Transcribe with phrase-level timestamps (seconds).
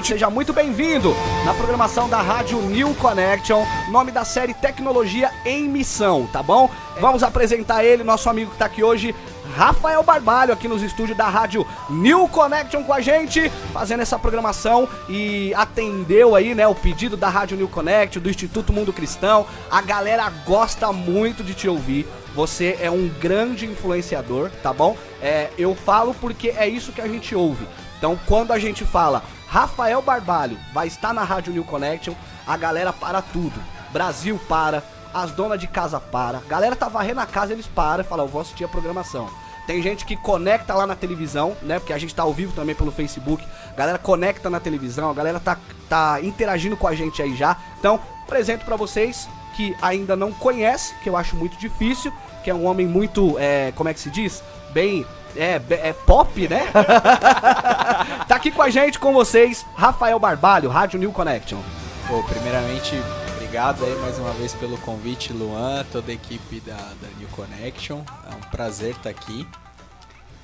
[0.00, 1.14] gente, seja muito bem-vindo
[1.44, 6.70] na programação da Rádio New Connection, nome da série Tecnologia em Missão, tá bom?
[6.98, 9.14] Vamos apresentar ele, nosso amigo que tá aqui hoje,
[9.54, 14.88] Rafael Barbalho, aqui nos estúdios da Rádio New Connection com a gente, fazendo essa programação
[15.06, 19.44] e atendeu aí, né, o pedido da Rádio New Connection, do Instituto Mundo Cristão.
[19.70, 22.06] A galera gosta muito de te ouvir.
[22.34, 24.96] Você é um grande influenciador, tá bom?
[25.20, 27.66] É, eu falo porque é isso que a gente ouve.
[27.98, 32.14] Então, quando a gente fala Rafael Barbalho vai estar na Rádio New Connection,
[32.46, 33.60] a galera para tudo.
[33.92, 34.80] Brasil para,
[35.12, 36.38] as donas de casa para.
[36.48, 39.28] Galera tá varrendo a casa, eles param e falam, eu vou assistir a programação.
[39.66, 41.80] Tem gente que conecta lá na televisão, né?
[41.80, 43.44] Porque a gente tá ao vivo também pelo Facebook.
[43.76, 47.56] Galera conecta na televisão, a galera tá, tá interagindo com a gente aí já.
[47.76, 52.12] Então, apresento para vocês que ainda não conhece, que eu acho muito difícil,
[52.44, 54.44] que é um homem muito, é, como é que se diz?
[54.72, 55.04] Bem
[55.36, 56.70] é, é pop, né?
[58.28, 61.60] tá aqui com a gente, com vocês, Rafael Barbalho, Rádio New Connection.
[62.08, 62.94] Pô, primeiramente,
[63.36, 68.02] obrigado aí mais uma vez pelo convite, Luan, toda a equipe da, da New Connection.
[68.30, 69.46] É um prazer estar aqui.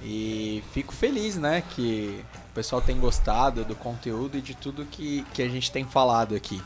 [0.03, 5.27] E fico feliz, né, que o pessoal tem gostado do conteúdo e de tudo que,
[5.33, 6.63] que a gente tem falado aqui.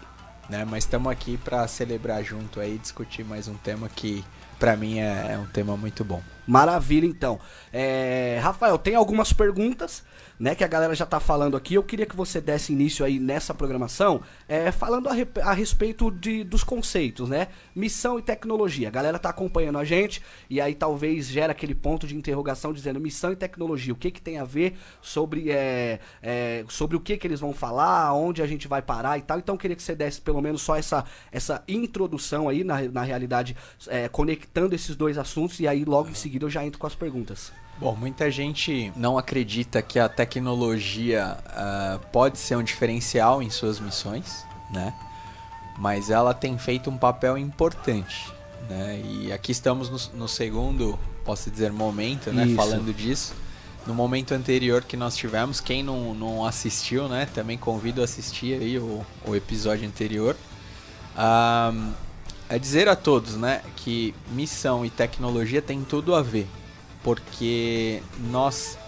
[0.49, 0.65] Né?
[0.69, 4.25] Mas estamos aqui para celebrar junto aí, discutir mais um tema que
[4.59, 6.21] para mim é, é, um tema muito bom.
[6.47, 7.39] Maravilha, então.
[7.73, 10.03] É, Rafael, tem algumas perguntas
[10.41, 11.75] né, que a galera já tá falando aqui.
[11.75, 16.43] Eu queria que você desse início aí nessa programação, é, falando a, a, respeito de,
[16.43, 17.49] dos conceitos, né?
[17.77, 18.89] Missão e tecnologia.
[18.89, 22.99] A galera tá acompanhando a gente e aí talvez gera aquele ponto de interrogação dizendo
[22.99, 23.93] missão e tecnologia.
[23.93, 27.53] O que que tem a ver sobre, é, é, sobre o que que eles vão
[27.53, 29.39] falar, onde a gente vai parar e tal.
[29.39, 33.03] Então eu queria que você desse pelo menos só essa, essa introdução aí, na, na
[33.03, 33.55] realidade,
[33.89, 36.95] é, conectando esses dois assuntos e aí logo em seguida eu já entro com as
[36.95, 37.53] perguntas.
[37.79, 43.81] Bom, muita gente não acredita que a tecnologia uh, pode ser um diferencial em suas
[43.81, 44.93] missões, né?
[45.79, 48.31] Mas ela tem feito um papel importante,
[48.69, 49.01] né?
[49.03, 52.45] E aqui estamos no, no segundo, posso dizer, momento, né?
[52.45, 52.57] Isso.
[52.57, 53.35] Falando disso.
[53.87, 57.27] No momento anterior que nós tivemos, quem não, não assistiu, né?
[57.33, 60.37] Também convido a assistir aí o, o episódio anterior.
[61.17, 61.93] Um,
[62.51, 63.63] é dizer a todos, né?
[63.77, 66.47] Que missão e tecnologia tem tudo a ver
[67.03, 68.79] porque nós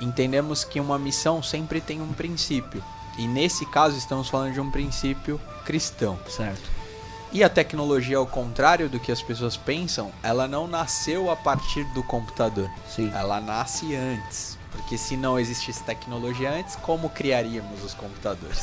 [0.00, 2.82] entendemos que uma missão sempre tem um princípio.
[3.18, 6.18] E nesse caso estamos falando de um princípio cristão.
[6.28, 6.78] Certo.
[7.32, 11.84] E a tecnologia, ao contrário do que as pessoas pensam, ela não nasceu a partir
[11.92, 12.70] do computador.
[12.88, 13.10] Sim.
[13.14, 14.57] Ela nasce antes.
[14.70, 18.60] Porque se não existisse tecnologia antes, como criaríamos os computadores?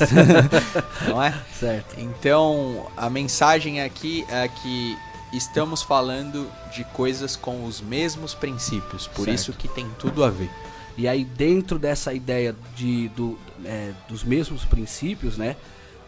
[1.08, 1.34] não é?
[1.58, 1.98] Certo.
[1.98, 4.96] Então, a mensagem aqui é que
[5.32, 9.34] estamos falando de coisas com os mesmos princípios, por certo.
[9.34, 10.50] isso que tem tudo a ver.
[10.96, 15.56] E aí dentro dessa ideia de, do, é, dos mesmos princípios, né?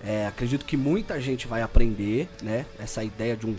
[0.03, 2.65] É, acredito que muita gente vai aprender, né?
[2.78, 3.56] Essa ideia de um.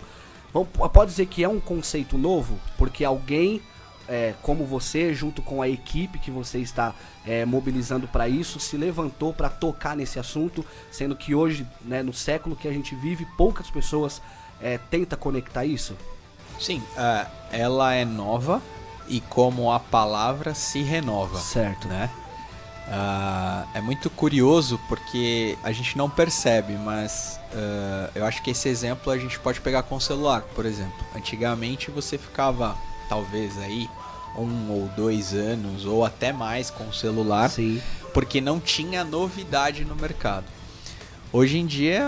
[0.92, 3.62] Pode dizer que é um conceito novo, porque alguém
[4.10, 6.92] é, como você, junto com a equipe que você está
[7.24, 12.12] é, mobilizando para isso, se levantou para tocar nesse assunto, sendo que hoje, né, no
[12.12, 14.20] século que a gente vive, poucas pessoas
[14.60, 15.96] é, tenta conectar isso?
[16.58, 18.60] Sim, uh, ela é nova
[19.08, 21.38] e como a palavra se renova.
[21.38, 21.86] Certo.
[21.86, 22.10] Né?
[22.88, 28.68] Uh, é muito curioso porque a gente não percebe, mas uh, eu acho que esse
[28.68, 31.06] exemplo a gente pode pegar com o celular, por exemplo.
[31.14, 32.76] Antigamente você ficava,
[33.08, 33.88] talvez aí,
[34.36, 37.80] um ou dois anos ou até mais com o celular, Sim.
[38.12, 40.46] porque não tinha novidade no mercado.
[41.32, 42.02] Hoje em dia,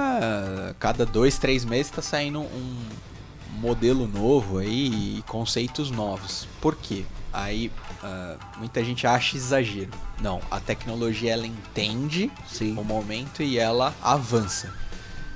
[0.80, 2.76] cada dois, três meses está saindo um
[3.60, 6.48] modelo novo aí e conceitos novos.
[6.60, 7.04] Por quê?
[7.32, 7.70] Aí
[8.02, 9.90] uh, muita gente acha exagero.
[10.20, 12.76] Não, a tecnologia ela entende Sim.
[12.76, 14.72] o momento e ela avança.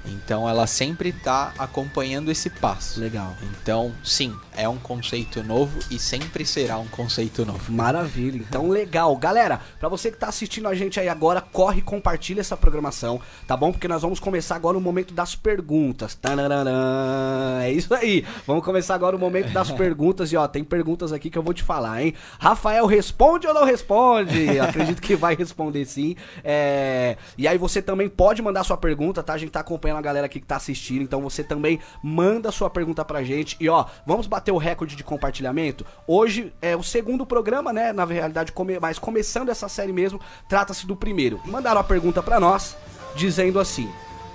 [0.06, 3.00] Então ela sempre está acompanhando esse passo.
[3.00, 3.34] Legal.
[3.42, 7.70] Então, sim, é um conceito novo e sempre será um conceito novo.
[7.70, 8.44] Maravilha.
[8.48, 9.14] Então, legal.
[9.16, 13.20] Galera, para você que tá assistindo a gente aí agora, corre e compartilha essa programação,
[13.46, 13.72] tá bom?
[13.72, 16.14] Porque nós vamos começar agora o momento das perguntas.
[16.14, 17.62] Tanarana.
[17.62, 18.24] É isso aí.
[18.46, 21.54] Vamos começar agora o momento das perguntas e ó, tem perguntas aqui que eu vou
[21.54, 22.14] te falar, hein?
[22.38, 24.58] Rafael responde ou não responde?
[24.60, 26.16] Acredito que vai responder sim.
[26.42, 27.16] É...
[27.36, 29.34] E aí você também pode mandar sua pergunta, tá?
[29.34, 31.02] A gente tá acompanhando a galera aqui que tá assistindo.
[31.02, 33.56] Então você também manda sua pergunta pra gente.
[33.60, 35.84] E ó, vamos bater o recorde de compartilhamento.
[36.06, 37.92] Hoje é o segundo programa, né?
[37.92, 38.78] Na realidade, come...
[38.78, 41.40] mas começando essa série mesmo, trata-se do primeiro.
[41.44, 42.76] Mandaram a pergunta pra nós,
[43.14, 43.90] dizendo assim: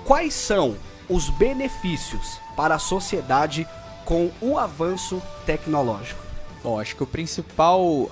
[0.05, 0.75] Quais são
[1.09, 3.67] os benefícios para a sociedade
[4.05, 6.21] com o avanço tecnológico?
[6.63, 8.09] Bom, acho que o principal uh,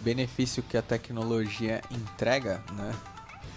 [0.00, 2.92] benefício que a tecnologia entrega, né,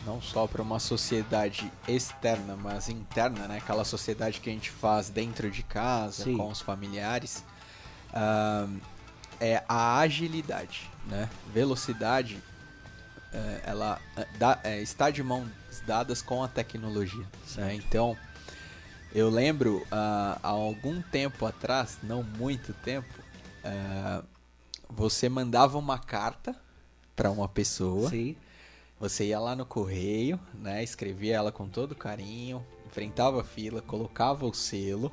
[0.05, 3.57] não só para uma sociedade externa, mas interna, né?
[3.57, 6.37] Aquela sociedade que a gente faz dentro de casa, Sim.
[6.37, 7.43] com os familiares,
[8.11, 8.79] uh,
[9.39, 11.29] é a agilidade, né?
[11.51, 15.49] Velocidade, uh, ela uh, é, está de mãos
[15.87, 17.25] dadas com a tecnologia.
[17.55, 17.75] Né?
[17.75, 18.15] Então,
[19.13, 23.13] eu lembro há algum tempo atrás, não muito tempo,
[24.89, 26.55] você mandava uma carta
[27.15, 28.09] para uma pessoa.
[28.09, 28.35] Sim.
[28.99, 30.83] Você ia lá no correio, né?
[30.83, 35.11] Escrevia ela com todo carinho, enfrentava a fila, colocava o selo,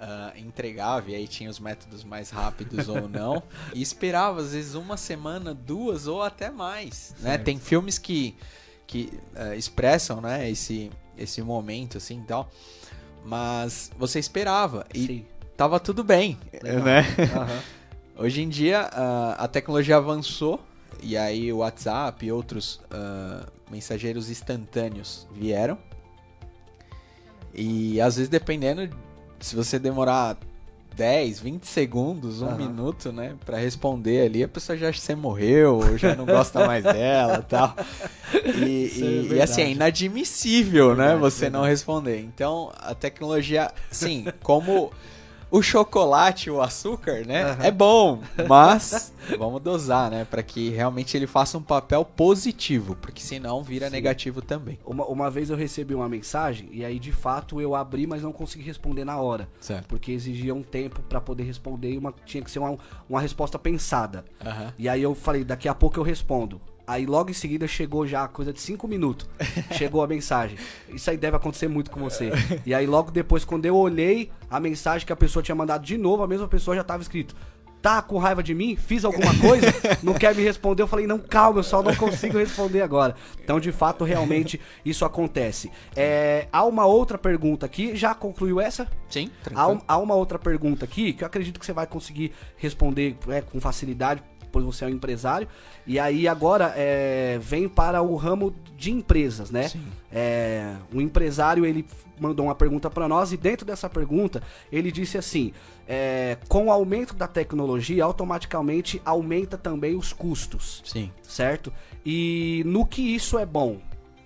[0.00, 3.42] uh, entregava, e aí tinha os métodos mais rápidos ou não,
[3.72, 7.14] e esperava às vezes uma semana, duas ou até mais.
[7.20, 7.38] Né?
[7.38, 8.36] Tem filmes que,
[8.88, 12.50] que uh, expressam né, esse, esse momento assim e tal,
[13.24, 15.26] mas você esperava e Sim.
[15.56, 16.82] tava tudo bem, Legal.
[16.82, 17.02] né?
[17.02, 17.80] Uhum.
[18.24, 20.60] Hoje em dia uh, a tecnologia avançou
[21.02, 25.78] e aí o WhatsApp e outros uh, mensageiros instantâneos vieram.
[27.54, 28.88] E às vezes dependendo,
[29.40, 30.36] se você demorar
[30.94, 32.56] 10, 20 segundos, um uhum.
[32.56, 36.26] minuto, né, para responder ali, a pessoa já acha que você morreu, ou já não
[36.26, 37.74] gosta mais dela tal.
[38.56, 42.20] E, e, é e, assim, é inadmissível, né, verdade, né, você não responder.
[42.20, 44.92] Então, a tecnologia, sim, como
[45.50, 47.52] o chocolate, o açúcar, né?
[47.52, 47.62] Uhum.
[47.62, 50.24] É bom, mas vamos dosar, né?
[50.24, 53.92] Para que realmente ele faça um papel positivo, porque senão vira Sim.
[53.92, 54.78] negativo também.
[54.84, 58.32] Uma, uma vez eu recebi uma mensagem e aí de fato eu abri, mas não
[58.32, 59.48] consegui responder na hora.
[59.60, 59.86] Certo.
[59.88, 62.76] Porque exigia um tempo para poder responder e uma, tinha que ser uma,
[63.08, 64.24] uma resposta pensada.
[64.44, 64.72] Uhum.
[64.78, 66.60] E aí eu falei, daqui a pouco eu respondo.
[66.90, 69.24] Aí logo em seguida chegou já coisa de 5 minutos.
[69.78, 70.58] chegou a mensagem.
[70.88, 72.32] Isso aí deve acontecer muito com você.
[72.66, 75.96] E aí logo depois, quando eu olhei a mensagem que a pessoa tinha mandado de
[75.96, 77.36] novo, a mesma pessoa já tava escrito.
[77.80, 78.74] Tá com raiva de mim?
[78.74, 79.68] Fiz alguma coisa?
[80.02, 80.82] Não quer me responder?
[80.82, 83.14] Eu falei, não, calma, eu só não consigo responder agora.
[83.42, 85.70] Então, de fato, realmente, isso acontece.
[85.96, 87.96] É, há uma outra pergunta aqui.
[87.96, 88.86] Já concluiu essa?
[89.08, 93.16] Sim, há, há, uma outra pergunta aqui que eu acredito que você vai conseguir responder
[93.28, 95.48] é, com facilidade pois você é um empresário.
[95.86, 99.68] E aí agora é, vem para o ramo de empresas, né?
[99.68, 99.84] Sim.
[100.12, 101.84] É, um empresário ele
[102.18, 105.52] mandou uma pergunta para nós e dentro dessa pergunta ele disse assim:
[105.88, 110.82] é, com o aumento da tecnologia automaticamente aumenta também os custos.
[110.84, 111.10] Sim.
[111.22, 111.72] Certo?
[112.04, 113.78] E no que isso é bom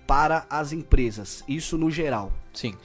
[0.05, 1.43] para as empresas?
[1.47, 2.31] Isso no geral.
[2.53, 2.75] Sim.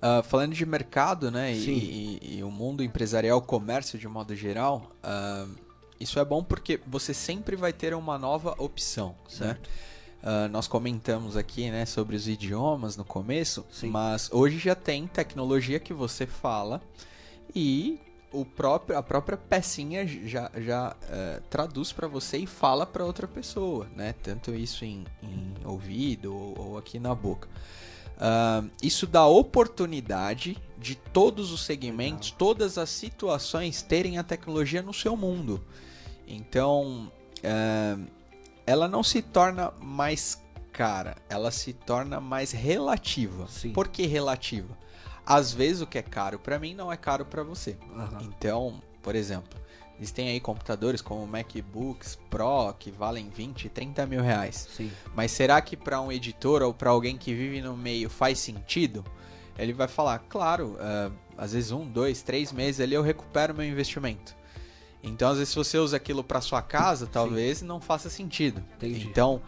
[0.00, 4.90] Uh, falando de mercado, né, e, e, e, o mundo empresarial, comércio de modo geral,
[5.04, 5.54] uh,
[6.00, 9.14] isso é bom porque você sempre vai ter uma nova opção, né?
[9.28, 9.68] certo?
[9.68, 10.46] Né?
[10.46, 13.88] Uh, nós comentamos aqui né, sobre os idiomas no começo, Sim.
[13.88, 16.82] mas hoje já tem tecnologia que você fala
[17.54, 17.98] e
[18.32, 23.26] o próprio, a própria pecinha já, já uh, traduz para você e fala para outra
[23.26, 24.14] pessoa, né?
[24.22, 27.48] Tanto isso em, em ouvido ou, ou, aqui na boca.
[28.16, 34.92] Uh, isso dá oportunidade de todos os segmentos, todas as situações terem a tecnologia no
[34.92, 35.62] seu mundo.
[36.30, 38.06] Então, uh,
[38.66, 40.40] ela não se torna mais
[40.72, 43.46] cara, ela se torna mais relativa.
[43.48, 43.72] Sim.
[43.72, 44.78] Por que relativa?
[45.26, 47.76] Às vezes o que é caro para mim não é caro para você.
[47.94, 48.20] Uhum.
[48.22, 49.60] Então, por exemplo,
[49.98, 54.68] existem aí computadores como MacBooks Pro que valem 20, 30 mil reais.
[54.74, 54.90] Sim.
[55.14, 59.04] Mas será que para um editor ou para alguém que vive no meio faz sentido?
[59.58, 63.66] Ele vai falar, claro, uh, às vezes um, dois, três meses ali eu recupero meu
[63.66, 64.34] investimento.
[65.02, 67.66] Então, às vezes, se você usa aquilo para sua casa, talvez Sim.
[67.66, 68.62] não faça sentido.
[68.76, 69.06] Entendi.
[69.06, 69.40] Então,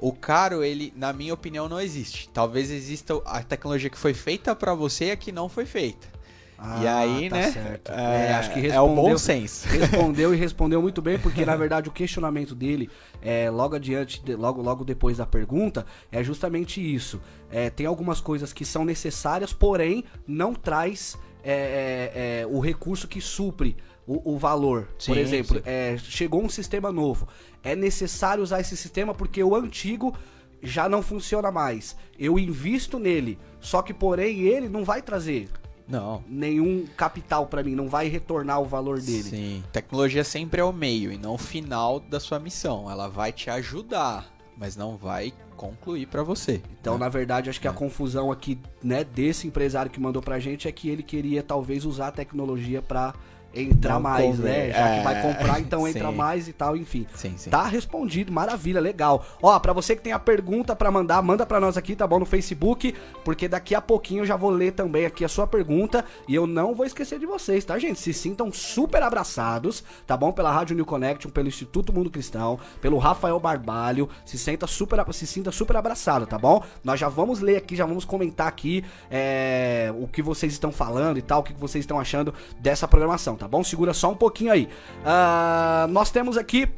[0.00, 2.28] o caro, ele, na minha opinião, não existe.
[2.28, 6.18] Talvez exista a tecnologia que foi feita para você e a que não foi feita.
[6.60, 7.52] Ah, e aí, tá né?
[7.52, 7.92] Certo.
[7.92, 9.66] É, é, acho que é o bom senso.
[9.70, 12.90] Respondeu e respondeu muito bem, porque na verdade o questionamento dele,
[13.22, 17.20] é, logo adiante, logo, logo depois da pergunta, é justamente isso.
[17.48, 23.06] É, tem algumas coisas que são necessárias, porém não traz é, é, é o recurso
[23.06, 23.76] que supre
[24.08, 24.88] o, o valor.
[24.98, 27.28] Sim, Por exemplo, é, chegou um sistema novo.
[27.62, 30.16] É necessário usar esse sistema porque o antigo
[30.62, 31.94] já não funciona mais.
[32.18, 35.48] Eu invisto nele, só que porém ele não vai trazer
[35.86, 36.24] não.
[36.26, 39.22] nenhum capital para mim, não vai retornar o valor dele.
[39.22, 42.90] Sim, tecnologia sempre é o meio e não o final da sua missão.
[42.90, 46.62] Ela vai te ajudar, mas não vai concluir para você.
[46.80, 47.00] Então, né?
[47.00, 47.70] na verdade, acho que é.
[47.70, 51.84] a confusão aqui, né, desse empresário que mandou pra gente é que ele queria talvez
[51.84, 53.12] usar a tecnologia para
[53.54, 54.52] entra Não mais, convém.
[54.52, 54.66] né?
[54.68, 56.14] Já que É, vai comprar, então entra sim.
[56.14, 57.06] mais e tal, enfim.
[57.14, 57.50] Sim, sim.
[57.50, 59.24] Tá respondido, maravilha, legal.
[59.42, 62.18] Ó, pra você que tem a pergunta pra mandar, manda pra nós aqui, tá bom?
[62.18, 66.04] No Facebook, porque daqui a pouquinho eu já vou ler também aqui a sua pergunta
[66.28, 67.98] e eu não vou esquecer de vocês, tá, gente?
[67.98, 70.30] Se sintam super abraçados, tá bom?
[70.32, 75.26] Pela Rádio New Connection, pelo Instituto Mundo Cristão, pelo Rafael Barbalho, se sinta super, se
[75.26, 76.62] sinta super abraçado, tá bom?
[76.84, 81.18] Nós já vamos ler aqui, já vamos comentar aqui é, o que vocês estão falando
[81.18, 83.62] e tal, o que vocês estão achando dessa programação, tá bom?
[83.64, 84.68] Segura só um pouquinho aí.
[85.04, 86.68] Ah, nós temos aqui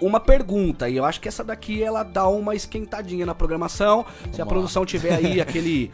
[0.00, 4.04] uma pergunta e eu acho que essa daqui ela dá uma esquentadinha na programação.
[4.32, 4.48] Se a lá.
[4.48, 5.90] produção tiver aí aquele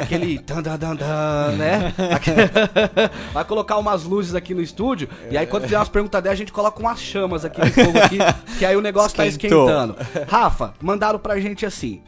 [0.00, 1.94] aquele dan, dan, dan, dan, né?
[3.32, 6.36] Vai colocar umas luzes aqui no estúdio e aí quando fizer umas perguntas dela a
[6.36, 8.18] gente coloca umas chamas aqui no fogo aqui,
[8.58, 9.68] que aí o negócio tá Esquentou.
[9.68, 9.96] esquentando.
[10.28, 12.02] Rafa, mandaram pra gente assim: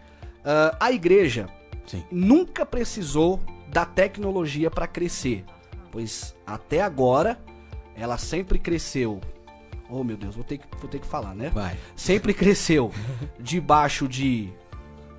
[0.45, 1.49] ah, a igreja
[1.87, 2.05] Sim.
[2.11, 5.45] nunca precisou da tecnologia para crescer,
[5.93, 7.39] pois até agora
[7.95, 9.21] ela sempre cresceu.
[9.89, 11.51] Oh meu Deus, vou ter que, vou ter que falar, né?
[11.51, 11.77] Vai.
[11.95, 12.91] Sempre cresceu
[13.39, 14.51] debaixo de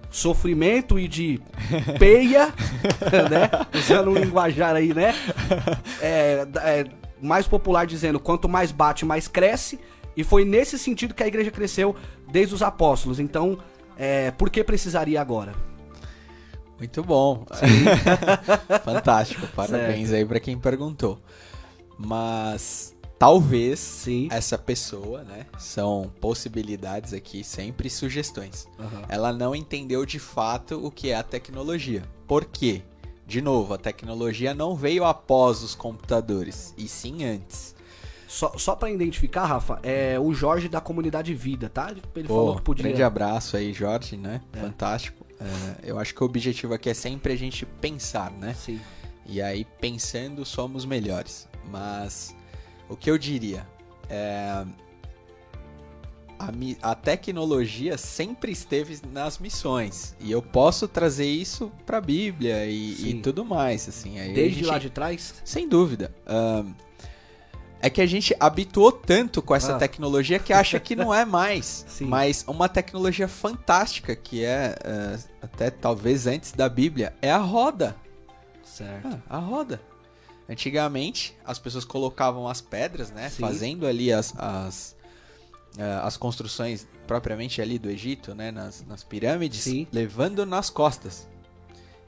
[0.10, 1.39] sofrimento e de
[2.00, 2.48] peia,
[3.30, 3.50] né?
[3.74, 5.13] Usando um linguajar aí, né?
[6.01, 6.86] É, é,
[7.22, 9.80] mais popular dizendo, quanto mais bate, mais cresce.
[10.15, 11.96] E foi nesse sentido que a igreja cresceu
[12.32, 13.20] desde os apóstolos.
[13.20, 13.58] Então,
[13.98, 15.53] é, por que precisaria agora?
[16.77, 17.46] Muito bom.
[18.84, 19.48] Fantástico.
[19.56, 21.20] Parabéns aí pra quem perguntou.
[21.98, 24.27] Mas talvez Sim.
[24.32, 25.46] essa pessoa, né?
[25.58, 28.68] São possibilidades aqui, sempre sugestões.
[28.80, 29.03] Aham.
[29.08, 32.03] Ela não entendeu de fato o que é a tecnologia.
[32.27, 32.82] Por quê?
[33.25, 37.74] De novo, a tecnologia não veio após os computadores, e sim antes.
[38.27, 41.92] Só, só para identificar, Rafa, é o Jorge da comunidade Vida, tá?
[41.92, 42.84] Ele Pô, falou que podia.
[42.84, 44.42] grande abraço aí, Jorge, né?
[44.51, 44.60] É.
[44.60, 45.23] Fantástico.
[45.43, 48.53] É, eu acho que o objetivo aqui é sempre a gente pensar, né?
[48.53, 48.79] Sim.
[49.25, 51.47] E aí, pensando, somos melhores.
[51.69, 52.35] Mas
[52.89, 53.67] o que eu diria
[54.09, 54.65] é.
[56.39, 60.15] A, a tecnologia sempre esteve nas missões.
[60.19, 63.88] E eu posso trazer isso pra Bíblia e, e tudo mais.
[63.88, 64.19] Assim.
[64.19, 65.35] Aí a Desde gente- lá de trás?
[65.45, 66.13] Sem dúvida.
[66.25, 66.73] Ahn,
[67.85, 69.77] é que a gente habituou tanto com essa Ah.
[69.77, 71.83] tecnologia que acha que não é mais.
[71.89, 72.05] Sim.
[72.05, 77.93] Mas uma tecnologia fantástica, que é eh, até talvez antes da Bíblia, é a roda.
[78.63, 79.21] Certo.
[79.29, 79.81] Ah, a roda.
[80.49, 83.29] Antigamente, as pessoas colocavam as pedras, né?
[83.29, 83.41] Sim.
[83.41, 84.95] Fazendo ali as, as,
[85.77, 88.49] eh, as construções propriamente ali do Egito, né?
[88.49, 89.87] Nas, nas pirâmides, Sim.
[89.91, 91.27] levando nas costas.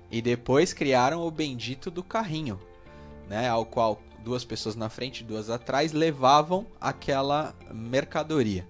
[0.10, 2.58] E depois criaram o bendito do carrinho,
[3.28, 3.50] né?
[3.50, 8.68] Ao qual duas pessoas na frente e duas atrás levavam aquela mercadoria.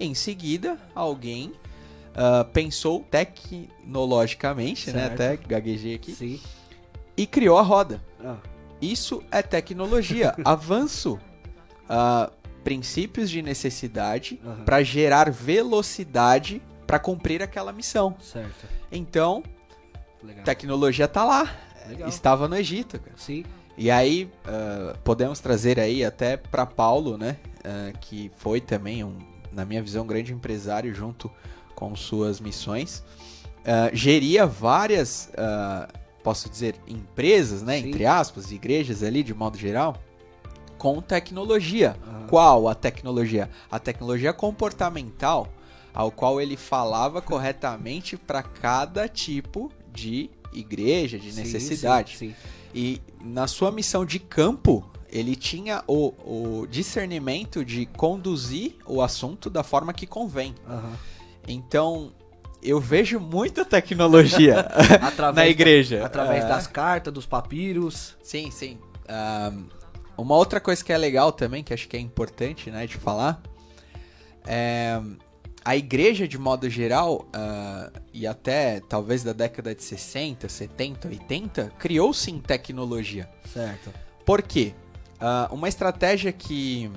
[0.00, 1.52] Em seguida, alguém
[2.16, 5.00] ah, pensou tecnologicamente, né?
[5.08, 5.12] Certo.
[5.14, 6.40] Até gaguejei aqui Sim.
[7.16, 8.02] e criou a roda.
[8.24, 8.36] Ah,
[8.80, 11.20] Isso é tecnologia, avanço,
[11.88, 12.30] ah,
[12.64, 14.64] princípios de necessidade Aham.
[14.64, 18.16] para gerar velocidade para cumprir aquela missão.
[18.20, 18.66] certo.
[18.90, 19.42] Então,
[20.22, 20.44] Legal.
[20.44, 21.54] tecnologia tá lá,
[21.88, 22.08] Legal.
[22.08, 22.98] estava no Egito.
[22.98, 23.16] cara.
[23.18, 23.44] Sim.
[23.76, 29.16] E aí ah, podemos trazer aí até para Paulo, né, ah, que foi também um,
[29.52, 31.30] na minha visão, um grande empresário junto
[31.74, 33.02] com suas missões,
[33.66, 35.30] Ah, geria várias,
[36.22, 37.88] posso dizer, empresas, né, Sim.
[37.88, 39.96] entre aspas, igrejas ali de modo geral,
[40.76, 41.96] com tecnologia.
[42.28, 43.48] Qual a tecnologia?
[43.70, 45.48] A tecnologia comportamental,
[45.94, 52.16] ao qual ele falava corretamente para cada tipo de igreja, de Sim, necessidade.
[52.16, 52.34] Sim, sim.
[52.74, 56.12] E na sua missão de campo, ele tinha o,
[56.62, 60.54] o discernimento de conduzir o assunto da forma que convém.
[60.68, 60.92] Aham.
[61.46, 62.12] Então,
[62.62, 64.66] eu vejo muita tecnologia
[65.34, 66.00] na igreja.
[66.00, 66.48] da- através É.
[66.48, 68.16] das cartas, dos papiros.
[68.22, 68.78] Sim, sim.
[69.08, 69.66] Ahn,
[70.16, 73.42] uma outra coisa que é legal também, que acho que é importante né, de falar,
[74.46, 75.00] é
[75.64, 81.72] a igreja, de modo geral, ah, e até talvez da década de 60, 70, 80,
[81.78, 83.28] criou sim tecnologia.
[83.52, 83.90] Certo.
[84.26, 84.74] Por quê?
[85.20, 86.90] Ah, uma estratégia que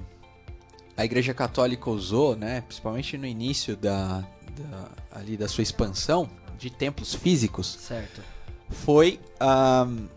[0.98, 4.20] a Igreja Católica usou, né, principalmente no início da,
[4.58, 8.22] da- ali da sua expansão de templos físicos, Certo.
[8.70, 10.08] foi ahm,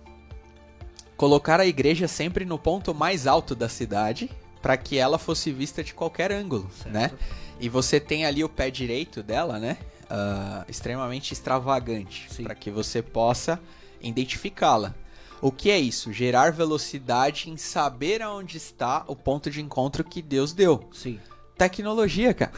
[1.16, 4.30] colocar a igreja sempre no ponto mais alto da cidade
[4.62, 6.93] para que ela fosse vista de qualquer ângulo, Certo.
[6.93, 7.11] né?
[7.59, 9.76] E você tem ali o pé direito dela, né?
[10.11, 13.61] ah, extremamente extravagante para que você possa
[14.00, 14.95] identificá-la.
[15.40, 16.12] O que é isso?
[16.12, 20.87] Gerar velocidade em saber aonde está o ponto de encontro que Deus deu.
[20.93, 21.19] Sim.
[21.57, 22.52] Tecnologia, cara.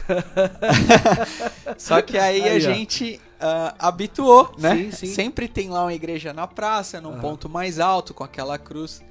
[1.77, 2.73] Só que aí, Aí, a ó.
[2.73, 4.75] gente ah, habituou, né?
[4.75, 5.13] Sim, sim.
[5.13, 7.21] Sempre tem lá uma igreja na praça, num Aham.
[7.21, 9.01] ponto mais alto, com aquela cruz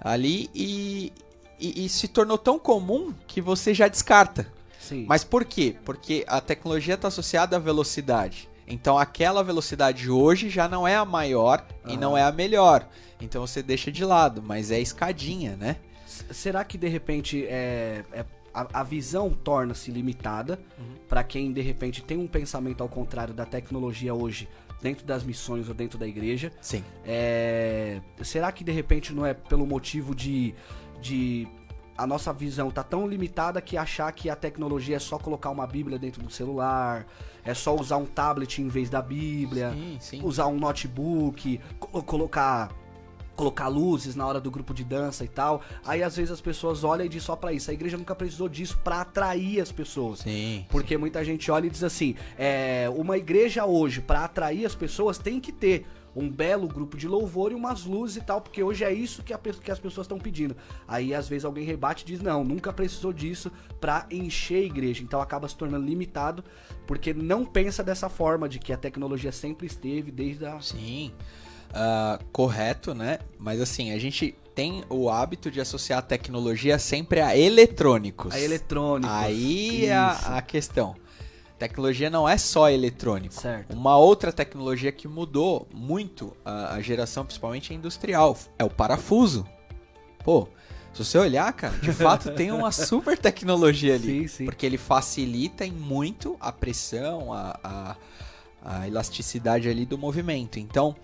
[0.00, 0.48] ali.
[0.54, 1.12] E,
[1.58, 4.46] e, e se tornou tão comum que você já descarta.
[4.78, 5.04] Sim.
[5.08, 5.76] Mas por quê?
[5.84, 8.48] Porque a tecnologia está associada à velocidade.
[8.66, 12.86] Então aquela velocidade hoje já não é a maior e não é a melhor.
[13.20, 15.76] Então você deixa de lado, mas é escadinha, né?
[16.30, 20.58] Será que de repente é, é- a, a visão torna-se limitada
[21.08, 24.48] pra quem de repente tem um pensamento ao contrário da tecnologia hoje
[24.82, 26.52] dentro das missões ou dentro da igreja?
[26.60, 26.84] Sim.
[27.06, 30.54] É, será que de repente não é pelo motivo de,
[31.00, 31.46] de
[31.96, 35.66] a nossa visão tá tão limitada que achar que a tecnologia é só colocar uma
[35.66, 37.04] Bíblia dentro do celular,
[37.44, 40.20] é só usar um tablet em vez da Bíblia, Sim, sim.
[40.22, 42.70] usar um notebook, co- colocar
[43.34, 45.62] colocar luzes na hora do grupo de dança e tal.
[45.86, 47.70] Aí às vezes as pessoas olham e dizem só pra isso.
[47.70, 50.18] A igreja nunca precisou disso pra atrair as pessoas.
[50.20, 50.66] Sim.
[50.68, 55.18] Porque muita gente olha e diz assim: é, uma igreja hoje, pra atrair as pessoas,
[55.18, 55.86] tem que ter
[56.18, 59.32] um belo grupo de louvor e umas luzes e tal, porque hoje é isso que,
[59.32, 60.56] a que as pessoas estão pedindo.
[60.86, 65.02] Aí às vezes alguém rebate e diz: não, nunca precisou disso pra encher a igreja.
[65.02, 66.44] Então acaba se tornando limitado,
[66.86, 70.60] porque não pensa dessa forma de que a tecnologia sempre esteve desde a.
[70.60, 71.12] Sim.
[71.72, 73.18] Ah, correto, né?
[73.38, 78.34] Mas assim, a gente tem o hábito de associar a tecnologia sempre a eletrônicos.
[78.34, 79.12] A eletrônica.
[79.14, 80.96] Aí é a, a questão.
[81.58, 83.34] Tecnologia não é só eletrônico.
[83.34, 83.74] Certo.
[83.74, 89.44] Uma outra tecnologia que mudou muito a, a geração, principalmente a industrial, é o parafuso.
[90.22, 90.48] Pô,
[90.92, 94.22] se você olhar, cara, de fato tem uma super tecnologia ali.
[94.22, 94.44] Sim, sim.
[94.44, 97.96] Porque ele facilita em muito a pressão, a, a,
[98.64, 100.60] a elasticidade ali do movimento.
[100.60, 100.94] Então,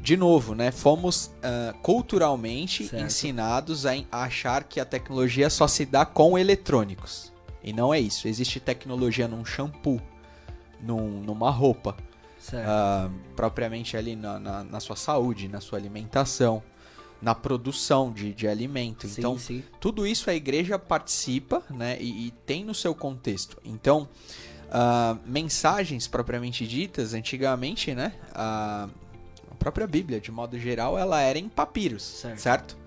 [0.00, 0.72] de novo, né?
[0.72, 3.04] Fomos ah, culturalmente Certo.
[3.04, 7.32] ensinados a, a achar que a tecnologia só se dá com eletrônicos.
[7.66, 8.28] E não é isso.
[8.28, 10.00] Existe tecnologia num shampoo,
[10.80, 11.96] num, numa roupa,
[12.54, 16.62] ah, propriamente ali na, na, na sua saúde, na sua alimentação,
[17.20, 19.08] na produção de, de alimento.
[19.08, 19.64] sim, então, sim.
[19.80, 21.98] tudo isso a igreja participa, né?
[22.00, 23.58] E, e tem no seu contexto.
[23.64, 24.08] Então,
[24.70, 28.12] ah, mensagens propriamente ditas, antigamente, né?
[28.32, 28.88] A,
[29.50, 32.38] a própria Bíblia, de modo geral, ela era em papiros, Certo.
[32.38, 32.85] certo?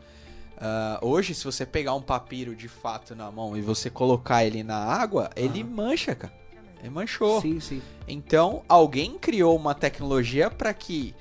[0.62, 4.64] Ah, hoje, se você pegar um papiro de fato na mão e você colocar ele
[4.64, 6.34] na água, ele mancha, cara.
[6.80, 7.42] Ele manchou.
[7.42, 7.82] Sim, sim.
[8.08, 11.14] Então, alguém criou uma tecnologia para que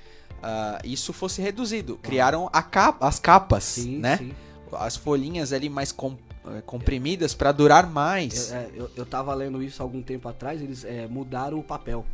[0.43, 1.97] ah, isso fosse reduzido.
[1.99, 4.17] Criaram capa- as capas, Sim, né?
[4.19, 4.33] sim.
[4.73, 8.51] As folhinhas ali mais com- eh, comprimidas para durar mais.
[8.51, 12.05] Eu, é, eu, eu tava lendo isso algum tempo atrás, eles é, mudaram o papel.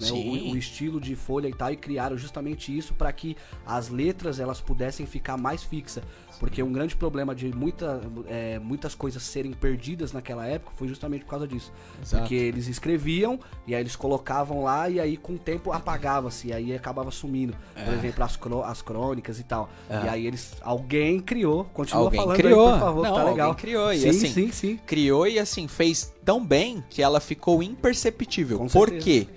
[0.00, 3.36] Né, o, o estilo de folha e tal, e criaram justamente isso para que
[3.66, 6.02] as letras elas pudessem ficar mais fixas.
[6.38, 11.22] Porque um grande problema de muita, é, muitas coisas serem perdidas naquela época foi justamente
[11.24, 11.70] por causa disso.
[12.00, 12.22] Exato.
[12.22, 16.52] Porque eles escreviam e aí eles colocavam lá e aí com o tempo apagava-se, e
[16.52, 17.54] aí acabava sumindo.
[17.74, 19.68] Por exemplo, as, as crônicas e tal.
[19.88, 20.06] É.
[20.06, 20.56] E aí eles.
[20.62, 22.66] Alguém criou, continua Alguém falando criou.
[22.68, 23.54] aí, por favor, Não, tá legal.
[23.54, 24.76] criou, e sim, assim, sim, sim.
[24.86, 28.56] Criou e assim fez tão bem que ela ficou imperceptível.
[28.58, 29.04] Com Por certeza.
[29.04, 29.28] quê?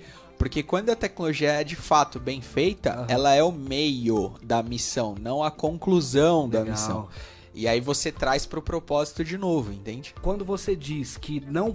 [0.44, 3.06] Porque quando a tecnologia é de fato bem feita, Aham.
[3.08, 6.72] ela é o meio da missão, não a conclusão da Legal.
[6.74, 7.08] missão.
[7.54, 10.14] E aí você traz pro propósito de novo, entende?
[10.20, 11.74] quando você diz que não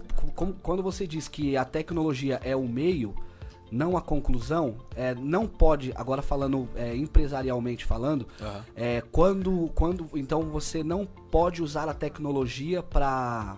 [0.62, 3.16] quando você diz que a tecnologia é o meio
[3.72, 8.28] não a conclusão é, não pode agora falando é, empresarialmente falando
[8.76, 13.58] é, quando quando então você não pode usar a tecnologia para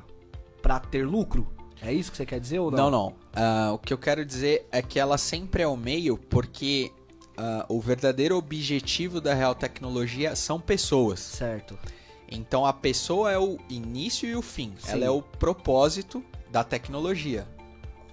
[0.61, 1.45] para ter lucro
[1.81, 3.13] é isso que você quer dizer ou Não, não não.
[3.33, 6.91] Ah, o que eu quero dizer é que ela sempre é o meio porque
[7.37, 11.19] ah, o verdadeiro objetivo da real tecnologia são pessoas.
[11.19, 11.77] certo
[12.29, 14.73] Então a pessoa é o início e o fim.
[14.79, 14.91] Sim.
[14.91, 17.47] Ela é o propósito da tecnologia.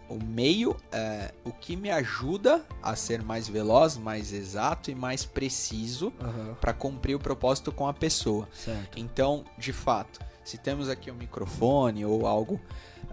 [0.08, 5.26] O meio é o que me ajuda a ser mais veloz, mais exato e mais
[5.26, 8.48] preciso Aham, para cumprir o propósito com a pessoa.
[8.54, 12.58] certo Então, de fato, se temos aqui um microfone ou algo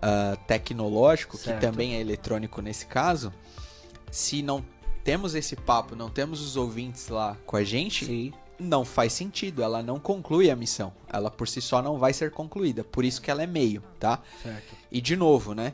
[0.01, 1.59] ah, tecnológico, Certo.
[1.59, 3.33] que também é eletrônico nesse caso,
[4.11, 4.63] se não
[5.03, 9.61] temos esse papo, não temos os ouvintes lá com a gente, sim não faz sentido,
[9.61, 10.93] ela não conclui a missão.
[11.11, 14.21] Ela por si só não vai ser concluída, por isso que ela é meio, tá?
[14.41, 15.73] certo E de novo, né?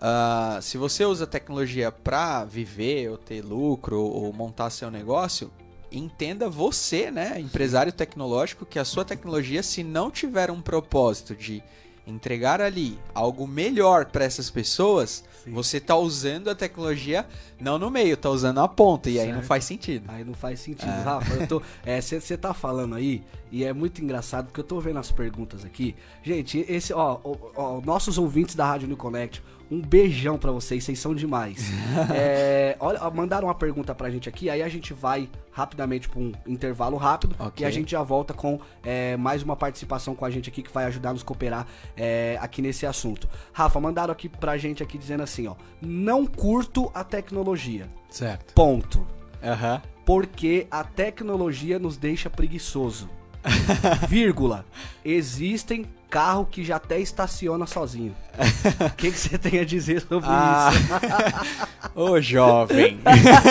[0.00, 5.52] ah, se você usa tecnologia para viver ou ter lucro ou montar seu negócio,
[5.92, 11.62] entenda você, né, empresário tecnológico, que a sua tecnologia, se não tiver um propósito de
[12.10, 15.52] entregar ali algo melhor para essas pessoas, Sim.
[15.52, 17.26] você tá usando a tecnologia
[17.60, 19.46] não no meio, tá usando a ponta e aí não Certo.
[19.46, 20.04] faz sentido.
[20.08, 20.90] Aí não faz sentido.
[20.90, 21.02] É.
[21.02, 21.62] Rafa.
[22.02, 25.94] Você tá falando aí, e é muito engraçado, porque eu tô vendo as perguntas aqui.
[26.22, 30.82] Gente, esse, ó, ó, ó, nossos ouvintes da Rádio New Connect, Um beijão pra vocês,
[30.82, 31.70] vocês são demais.
[32.12, 36.32] é, olha, mandaram uma pergunta pra gente aqui, aí a gente vai rapidamente pra um
[36.46, 37.64] intervalo rápido Ok.
[37.64, 40.72] e a gente já volta com é, mais uma participação com a gente aqui que
[40.72, 43.28] vai ajudar a nos cooperar é, aqui nesse assunto.
[43.52, 45.54] Rafa, mandaram aqui pra gente aqui dizendo assim, ó.
[45.80, 47.88] Não curto a tecnologia.
[48.08, 48.52] Certo.
[48.54, 49.06] Ponto.
[49.42, 49.80] Aham.
[50.04, 53.08] Porque a tecnologia nos deixa preguiçoso.
[54.08, 54.66] Vírgula.
[55.04, 58.14] Existem carro que já até estaciona sozinho.
[58.36, 60.70] O que que você tem a dizer sobre Ah.
[60.72, 61.90] isso?
[61.94, 62.98] Ô, jovem.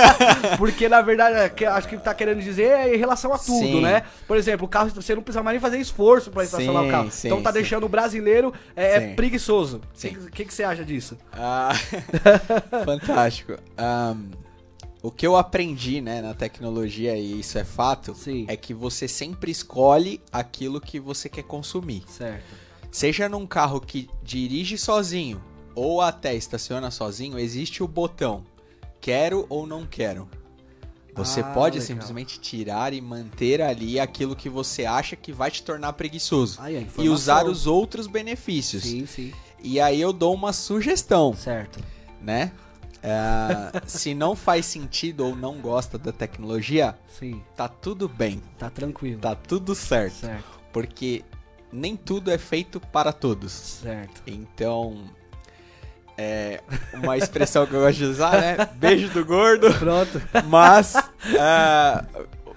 [0.57, 3.59] Porque na verdade, é acho que ele tá querendo dizer é em relação a tudo,
[3.65, 3.81] Sim.
[3.81, 4.03] né?
[4.27, 6.91] Por exemplo, o carro você não precisa mais nem fazer esforço pra estacionar Sim, o
[6.91, 7.11] carro.
[7.11, 9.77] sim, então tá deixando o brasileiro é, é preguiçoso.
[9.95, 11.17] O que, que, que você acha disso?
[11.31, 11.71] Ah,
[12.85, 13.53] fantástico.
[13.77, 14.17] Ahn,
[15.01, 18.45] o que eu aprendi, né, na tecnologia, e isso é fato, Sim.
[18.47, 22.03] é que você sempre escolhe aquilo que você quer consumir.
[22.07, 22.43] Certo.
[22.91, 25.41] Seja num carro que dirige sozinho
[25.75, 28.43] ou até estaciona sozinho, existe o botão
[28.99, 30.27] quero ou não quero.
[31.15, 31.87] Você Ah, pode legal.
[31.87, 36.57] simplesmente tirar e manter ali aquilo que você acha que vai te tornar preguiçoso.
[36.61, 38.83] Aí, a E usar os outros benefícios.
[38.83, 39.33] Sim, sim.
[39.61, 41.79] E aí eu dou uma sugestão, Certo.
[42.21, 42.51] né?
[43.01, 47.41] É, se não faz sentido ou não gosta da tecnologia, Sim.
[47.55, 49.19] tá tudo bem, Tá tranquilo.
[49.21, 50.15] tá tudo certo.
[50.25, 50.59] Certo.
[50.73, 51.23] Porque
[51.71, 53.51] nem tudo é feito para todos.
[53.51, 54.21] Certo.
[54.27, 55.05] Então,
[56.17, 56.61] é
[56.93, 58.57] uma expressão que eu gosto de usar, né?
[58.75, 60.21] Beijo do gordo, Pronto.
[60.47, 60.93] mas
[61.39, 62.03] ah,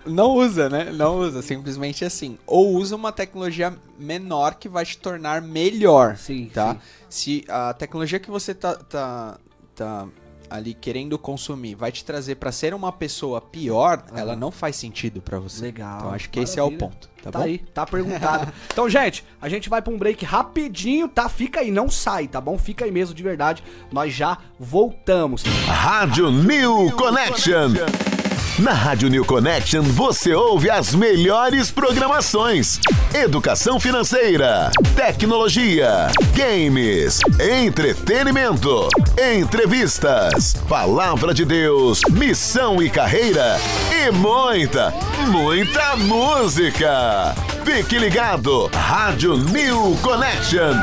[0.05, 0.91] não usa, né?
[0.93, 2.37] Não usa, simplesmente assim.
[2.47, 6.75] Ou usa uma tecnologia menor que vai te tornar melhor, Sim, tá?
[6.75, 6.81] sim.
[7.09, 9.39] Se a tecnologia que você tá, tá,
[9.77, 10.09] tá
[10.53, 15.23] ali querendo consumir vai te trazer para ser uma pessoa pior, ela não faz sentido
[15.23, 15.63] para você.
[15.67, 15.99] Legal.
[15.99, 16.91] Então acho que esse é o Maravilha.
[16.91, 17.45] ponto, tá, Tá, bom?
[17.45, 18.53] aí, tá perguntado.
[18.71, 21.29] então, gente, a gente vai pra um break rapidinho, tá?
[21.29, 22.59] Fica aí, não sai, tá bom?
[22.59, 23.65] Fica aí mesmo, de verdade.
[23.91, 25.43] Nós já voltamos.
[25.43, 28.12] Rádio New Connection.
[28.63, 32.79] Na Rádio New Connection você ouve as melhores programações:
[33.13, 38.89] educação financeira, tecnologia, games, entretenimento,
[39.37, 43.57] entrevistas, palavra de Deus, missão e carreira
[43.91, 44.95] e muita,
[45.29, 47.35] muita música.
[47.65, 50.75] Fique ligado, Rádio New Connection.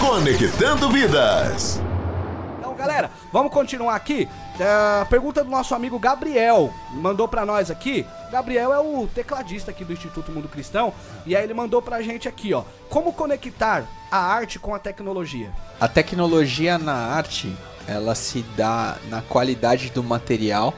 [0.00, 1.78] Conectando vidas.
[2.58, 4.26] Então, galera, vamos continuar aqui.
[4.58, 6.72] É, pergunta do nosso amigo Gabriel.
[6.92, 8.06] Mandou pra nós aqui.
[8.30, 10.92] Gabriel é o tecladista aqui do Instituto Mundo Cristão.
[11.26, 12.64] E aí ele mandou pra gente aqui, ó.
[12.88, 15.52] Como conectar a arte com a tecnologia?
[15.78, 17.54] A tecnologia na arte,
[17.86, 20.72] ela se dá na qualidade do material.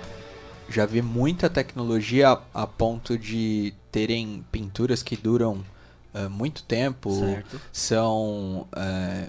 [0.69, 5.65] Já vi muita tecnologia a, ponto de terem pinturas que duram
[6.13, 7.59] eh, muito tempo, Certo.
[7.73, 9.29] são eh,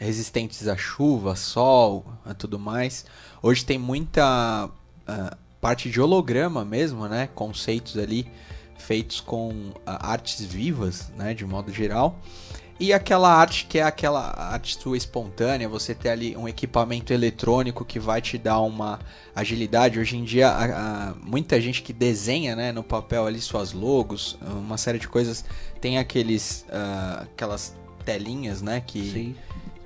[0.00, 3.04] resistentes à chuva, sol, a tudo mais.
[3.42, 4.68] Hoje tem muita
[5.06, 7.28] ah, parte de holograma mesmo, né?
[7.34, 8.26] Conceitos ali
[8.78, 11.32] feitos com ah, artes vivas, né?
[11.34, 12.18] De modo geral.
[12.78, 17.84] E aquela arte que é aquela arte sua espontânea, você ter ali um equipamento eletrônico
[17.84, 18.98] que vai te dar uma
[19.36, 19.98] agilidade.
[20.00, 24.38] Hoje em dia, a- a- muita gente que desenha né, no papel ali suas logos,
[24.40, 25.44] uma série de coisas,
[25.78, 29.36] tem aqueles, ah, aquelas telinhas né, que, Sim.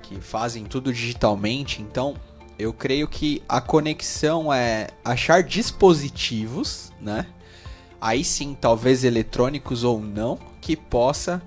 [0.01, 1.81] que fazem tudo digitalmente.
[1.81, 2.15] Então,
[2.57, 7.27] eu creio que a conexão é achar dispositivos, né?
[7.99, 11.41] Aí sim, talvez eletrônicos ou não, que possa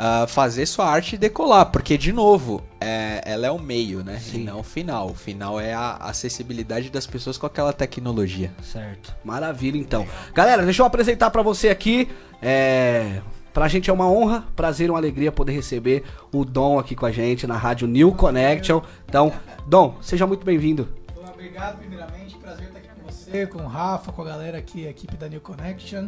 [0.00, 1.66] ah, fazer sua arte decolar.
[1.66, 4.20] Porque, de novo, é, ela é o meio, né?
[4.20, 4.42] Sim.
[4.42, 5.10] E não o final.
[5.10, 8.52] O final é a acessibilidade das pessoas com aquela tecnologia.
[8.62, 9.12] Certo.
[9.24, 10.06] Maravilha, então.
[10.32, 12.08] Galera, deixa eu apresentar pra você aqui.
[12.40, 13.20] É.
[13.52, 17.06] Pra gente é uma honra, prazer e uma alegria poder receber o Dom aqui com
[17.06, 18.80] a gente na Rádio New Connection.
[19.06, 19.32] Então,
[19.66, 20.88] Dom, seja muito bem-vindo.
[21.32, 22.36] Obrigado, primeiramente.
[22.36, 25.28] Prazer estar aqui com você, com o Rafa, com a galera aqui, a equipe da
[25.28, 26.06] New Connection.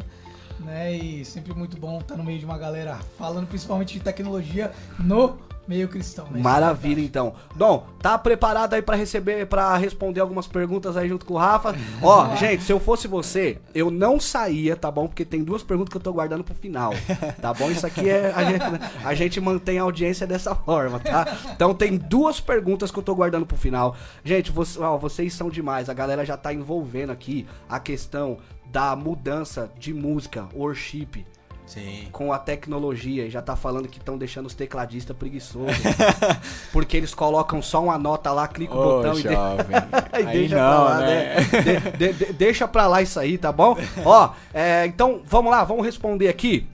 [0.61, 0.92] Né?
[0.92, 5.38] E sempre muito bom estar no meio de uma galera falando principalmente de tecnologia no
[5.70, 6.26] meio cristão.
[6.33, 6.40] Né?
[6.42, 7.33] Maravilha, então.
[7.54, 11.76] Dom, tá preparado aí pra receber, para responder algumas perguntas aí junto com o Rafa?
[12.02, 15.06] Ó, gente, se eu fosse você, eu não saía, tá bom?
[15.06, 16.92] Porque tem duas perguntas que eu tô guardando pro final,
[17.40, 17.70] tá bom?
[17.70, 18.64] Isso aqui é a gente,
[19.04, 21.38] a gente mantém a audiência dessa forma, tá?
[21.54, 23.94] Então tem duas perguntas que eu tô guardando pro final.
[24.24, 25.88] Gente, você- ó, vocês são demais.
[25.88, 28.38] A galera já tá envolvendo aqui a questão
[28.72, 31.24] da mudança de música, worship,
[31.70, 32.09] Sim.
[32.11, 35.76] com a tecnologia e já tá falando que estão deixando os tecladistas preguiçosos.
[36.72, 39.66] porque eles colocam só uma nota lá, clica o botão e, de- jovem.
[40.20, 41.35] e deixa não, pra lá, né?
[41.37, 41.90] né?
[41.96, 43.76] De- de- deixa pra lá isso aí, tá bom?
[44.04, 46.66] Ó, é, então vamos lá, vamos responder aqui.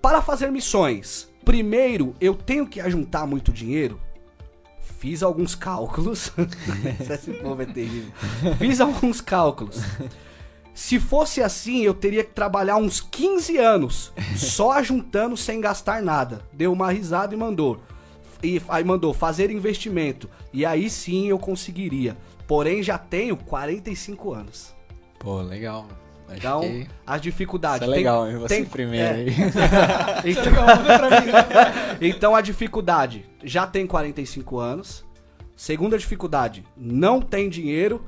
[0.00, 4.00] Para fazer missões, primeiro eu tenho que ajuntar muito dinheiro?
[4.98, 6.32] Fiz alguns cálculos.
[7.10, 8.12] Esse povo é terrível.
[8.58, 9.82] Fiz alguns cálculos.
[10.74, 16.42] Se fosse assim, eu teria que trabalhar uns 15 anos só juntando sem gastar nada.
[16.52, 17.80] Deu uma risada e mandou.
[18.42, 20.28] E aí mandou fazer investimento.
[20.52, 22.16] E aí sim eu conseguiria.
[22.46, 24.74] Porém, já tenho 45 anos.
[25.18, 25.86] Pô, legal.
[26.28, 27.82] Acho Então, que as dificuldades.
[27.82, 28.36] isso é legal, hein?
[28.38, 29.10] Você tem- primeiro é.
[29.12, 29.26] aí.
[30.30, 31.26] Então, pra mim.
[31.32, 31.98] né?
[32.00, 35.04] então a dificuldade, já tem 45 anos.
[35.56, 38.04] Segunda dificuldade, não tem dinheiro.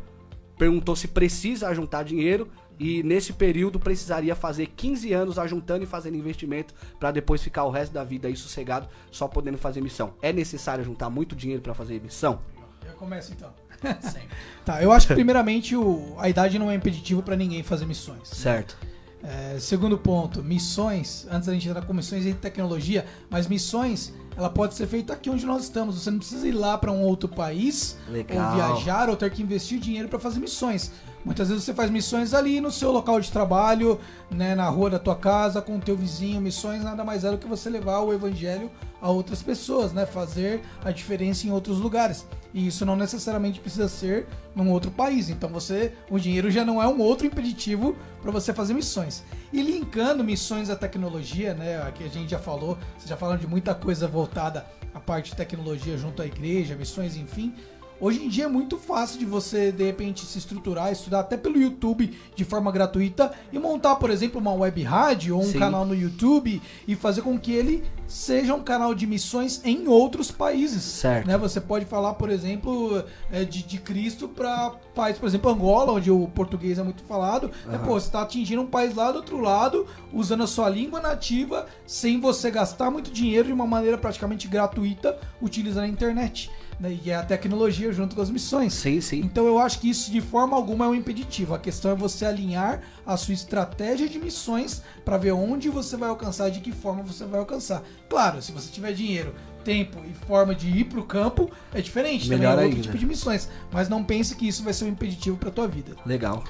[0.58, 2.48] Perguntou se precisa juntar dinheiro.
[2.78, 7.70] E nesse período precisaria fazer 15 anos ajuntando e fazendo investimento pra depois ficar o
[7.70, 10.12] resto da vida aí sossegado, só podendo fazer missão.
[10.20, 12.38] É necessário juntar muito dinheiro pra fazer missão?
[12.84, 13.50] Já começa então.
[14.64, 18.28] Tá, eu acho que primeiramente o, a idade não é impeditivo pra ninguém fazer missões.
[18.28, 18.76] Certo.
[19.22, 24.50] É, segundo ponto, missões, antes da gente entrar com missões e tecnologia, mas missões, ela
[24.50, 26.00] pode ser feita aqui onde nós estamos.
[26.00, 28.50] Você não precisa ir lá para um outro país, Legal.
[28.50, 30.92] ou viajar, ou ter que investir dinheiro para fazer missões.
[31.24, 33.98] Muitas vezes você faz missões ali no seu local de trabalho,
[34.30, 36.40] né, na rua da tua casa, com o teu vizinho.
[36.40, 38.70] Missões nada mais é do que você levar o evangelho
[39.00, 40.06] a outras pessoas, né?
[40.06, 42.26] Fazer a diferença em outros lugares.
[42.56, 45.28] E isso não necessariamente precisa ser num outro país.
[45.28, 49.22] Então você, o dinheiro já não é um outro impeditivo para você fazer missões.
[49.52, 51.82] E linkando missões à tecnologia, né?
[51.82, 54.64] Aqui a gente já falou, vocês já falaram de muita coisa voltada
[54.94, 57.54] à parte de tecnologia junto à igreja, missões, enfim.
[57.98, 61.58] Hoje em dia é muito fácil de você, de repente, se estruturar, estudar até pelo
[61.58, 65.58] YouTube de forma gratuita e montar, por exemplo, uma web rádio ou um Sim.
[65.58, 70.30] canal no YouTube e fazer com que ele seja um canal de missões em outros
[70.30, 70.82] países.
[70.82, 71.26] Certo.
[71.26, 71.38] Né?
[71.38, 76.10] Você pode falar, por exemplo, é, de, de Cristo para países, por exemplo, Angola, onde
[76.10, 77.50] o português é muito falado.
[77.64, 77.78] né?
[77.78, 81.66] Pô, você está atingindo um país lá do outro lado, usando a sua língua nativa,
[81.86, 86.50] sem você gastar muito dinheiro de uma maneira praticamente gratuita, utilizando a internet.
[86.78, 86.98] Né?
[87.04, 88.74] E é a tecnologia junto com as missões.
[88.74, 89.20] Sim, sim.
[89.20, 91.54] Então eu acho que isso de forma alguma é um impeditivo.
[91.54, 96.08] A questão é você alinhar a sua estratégia de missões para ver onde você vai
[96.08, 97.82] alcançar e de que forma você vai alcançar.
[98.08, 99.34] Claro, se você tiver dinheiro,
[99.64, 102.28] tempo e forma de ir pro campo, é diferente.
[102.28, 102.82] Melhor também é outro ainda.
[102.82, 103.48] tipo de missões.
[103.72, 105.96] Mas não pense que isso vai ser um impeditivo para tua vida.
[106.04, 106.44] Legal.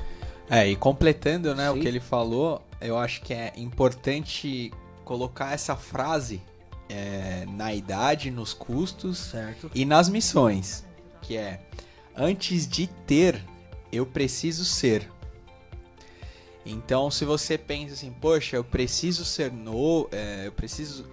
[0.48, 1.78] É, e completando, né, Sim.
[1.78, 4.72] o que ele falou, eu acho que é importante
[5.04, 6.40] colocar essa frase
[6.88, 9.70] é, na idade, nos custos Certo.
[9.74, 10.84] e nas missões,
[11.22, 11.60] que é
[12.14, 13.42] antes de ter,
[13.92, 15.10] eu preciso ser.
[16.64, 20.08] Então, se você pensa assim, poxa, eu preciso ser novo,
[20.44, 21.06] eu preciso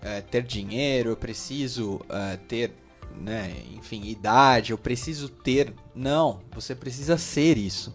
[0.00, 2.72] é, ter dinheiro, eu preciso é, ter,
[3.20, 5.74] né, enfim, idade, eu preciso ter.
[5.94, 7.94] Não, você precisa ser isso.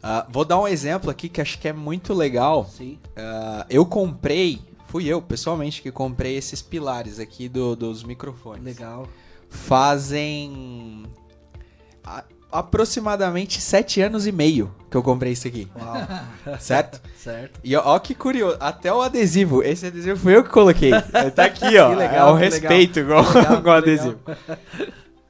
[0.00, 2.70] Ah, vou dar um exemplo aqui que acho que é muito legal.
[3.16, 8.64] Ah, eu comprei, fui eu pessoalmente que comprei esses pilares aqui do- dos microfones.
[8.64, 9.06] Legal.
[9.48, 11.04] Fazem
[12.04, 15.96] a- aproximadamente sete anos e meio que eu comprei isso aqui, Uau.
[16.58, 17.00] certo?
[17.16, 17.60] certo.
[17.62, 20.90] E ó, ó que curioso, até o adesivo, esse adesivo foi eu que coloquei.
[21.34, 21.90] Tá aqui, ó.
[21.90, 23.24] Que legal, é o que respeito legal.
[23.24, 24.18] com, Legal, com o adesivo.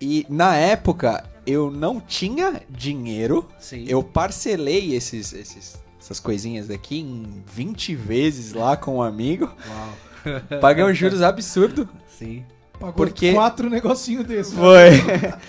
[0.00, 3.48] E na época eu não tinha dinheiro.
[3.58, 3.84] Sim.
[3.88, 9.50] Eu parcelei esses, esses, essas coisinhas daqui em 20 vezes lá com um amigo.
[9.68, 10.38] Uau.
[10.60, 11.88] Paguei uns juros absurdo.
[12.08, 12.44] Sim.
[12.72, 14.54] Pagou Porque- quatro negocinhos desses.
[14.54, 14.90] Foi.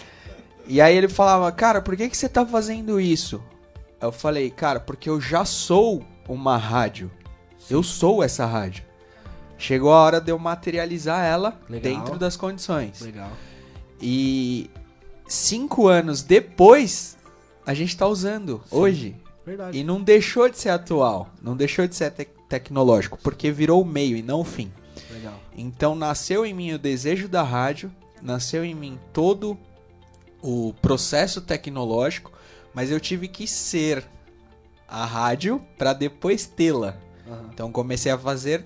[0.67, 3.41] e aí ele falava, cara, por que, que você tá fazendo isso?
[4.01, 7.11] Eu falei, cara, porque eu já sou uma rádio.
[7.69, 8.83] Eu sou essa rádio.
[9.57, 11.93] Chegou a hora de eu materializar ela Legal.
[11.93, 13.01] dentro das condições.
[13.01, 13.29] Legal.
[14.01, 14.69] E
[15.27, 17.17] cinco anos depois,
[17.65, 19.15] a gente tá usando hoje.
[19.45, 19.77] Verdade.
[19.77, 23.85] E não deixou de ser atual, não deixou de ser tec- tecnológico, porque virou o
[23.85, 24.71] meio e não o fim.
[25.11, 25.39] Legal.
[25.55, 29.57] Então nasceu em mim o desejo da rádio, nasceu em mim todo
[30.41, 32.31] o processo tecnológico,
[32.73, 34.05] mas eu tive que ser
[34.87, 36.95] a rádio para depois tê-la.
[37.27, 37.49] Aham.
[37.53, 38.65] Então comecei a fazer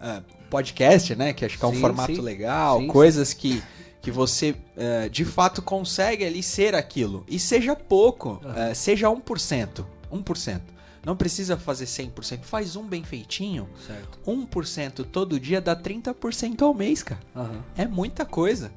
[0.00, 1.32] ah, podcast, né?
[1.32, 2.20] Que acho que é um Sim, formato sim.
[2.20, 3.62] legal, Sim, coisas que,
[4.00, 7.24] que você eh, de fato consegue ali ser aquilo.
[7.28, 9.84] E seja pouco, eh, seja 1%.
[10.12, 10.60] 1%.
[11.04, 12.42] Não precisa fazer 100%.
[12.42, 13.68] Faz um bem feitinho.
[13.86, 14.18] Certo.
[14.26, 17.20] 1% todo dia dá 30% ao mês, cara.
[17.34, 17.62] Aham.
[17.76, 18.72] É muita coisa.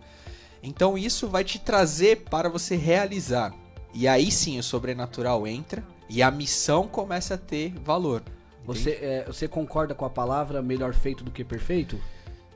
[0.62, 3.54] Então isso vai te trazer para você realizar.
[3.94, 8.22] E aí sim o sobrenatural entra e a missão começa a ter valor.
[8.66, 12.00] Você, é, você concorda com a palavra melhor feito do que perfeito?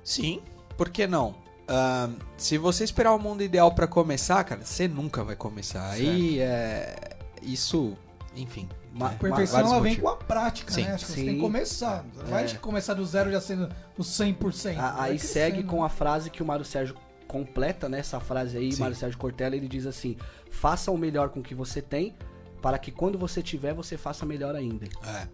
[0.03, 0.41] Sim,
[0.77, 1.35] por que não?
[1.67, 5.89] Ahn, se você esperar o mundo ideal pra começar, cara, você nunca vai começar.
[5.89, 7.17] Aí é.
[7.41, 7.97] Isso,
[8.35, 8.67] enfim.
[8.93, 10.09] Ma- é, A perfeição vários ela vem motivos.
[10.11, 10.83] com a prática, Sim.
[10.83, 10.93] né?
[10.93, 11.25] Acho que você Sim.
[11.25, 12.05] tem que começar.
[12.15, 12.53] Não vai É.
[12.55, 14.79] começar do zero já sendo o 100%.
[14.79, 16.95] A- Vai aí segue com a frase que o Mário Sérgio
[17.27, 18.81] completa né, essa frase aí, Sim.
[18.81, 20.15] Mário Sérgio Cortella, ele diz assim:
[20.51, 22.13] faça o melhor com o que você tem,
[22.61, 24.85] para que quando você tiver, você faça melhor ainda.
[25.05, 25.27] É.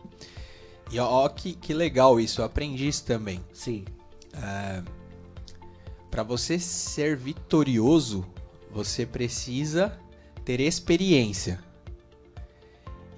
[0.92, 3.44] E ó, que, que legal isso, eu aprendi isso também.
[3.54, 3.84] Sim.
[6.10, 8.26] Pra você ser vitorioso,
[8.72, 9.98] você precisa
[10.44, 11.60] ter experiência.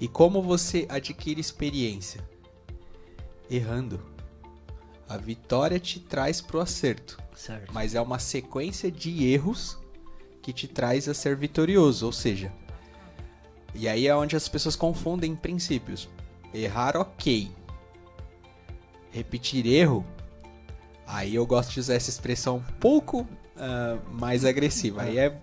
[0.02, 2.28] E como você adquire experiência?
[3.48, 4.04] Errando.
[5.08, 7.72] A vitória te traz pro acerto, Certo.
[7.72, 9.78] mas é uma sequência de erros
[10.42, 12.52] que te traz a ser vitorioso, ou seja,
[13.76, 16.10] e aí é onde as pessoas confundem princípios.
[16.52, 17.52] Errar, ok.
[19.12, 20.04] Repetir erro,
[21.06, 25.04] aí eu gosto de usar essa expressão um pouco ah, mais agressiva.
[25.04, 25.40] Aí é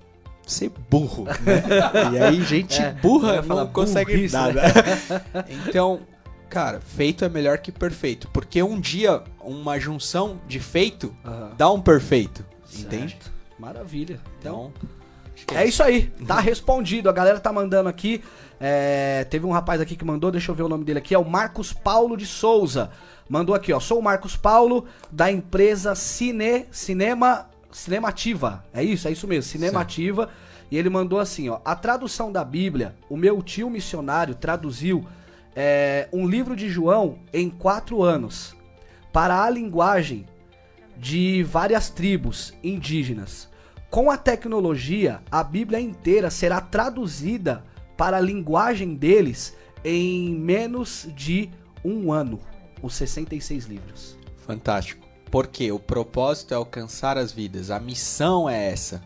[0.50, 1.62] ser burro, né?
[2.14, 4.40] E aí gente É, burra não consegue burrice, né?
[4.40, 4.62] nada.
[5.68, 6.00] Então,
[6.48, 8.28] cara, feito é melhor que perfeito.
[8.32, 11.52] Porque um dia, uma junção de feito Aham.
[11.56, 12.44] dá um perfeito.
[12.76, 13.12] Entende?
[13.12, 13.32] Certo.
[13.58, 14.20] Maravilha.
[14.38, 14.88] Então, Então,
[15.46, 17.08] que É isso aí, tá respondido.
[17.08, 18.22] A galera tá mandando aqui.
[18.60, 21.18] é, teve um rapaz aqui que mandou, deixa eu ver o nome dele aqui, é
[21.18, 22.90] o Marcos Paulo de Souza.
[23.28, 23.78] Mandou aqui, ó.
[23.78, 28.64] Sou o Marcos Paulo, da empresa Cine, Cinema, Cinemativa.
[28.72, 30.30] É isso, é isso mesmo, Cinemativa.
[30.70, 31.60] E ele mandou assim, ó.
[31.64, 35.06] A tradução da Bíblia, o meu tio missionário traduziu
[35.56, 38.54] é, um livro de João em quatro anos
[39.12, 40.26] para a linguagem
[40.96, 43.48] de várias tribos indígenas.
[43.90, 47.64] Com a tecnologia, a Bíblia inteira será traduzida
[47.96, 51.50] para a linguagem deles em menos de
[51.84, 52.38] um ano.
[52.82, 54.18] Os 66 livros.
[54.46, 55.07] Fantástico.
[55.30, 57.70] Porque o propósito é alcançar as vidas.
[57.70, 59.02] A missão é essa.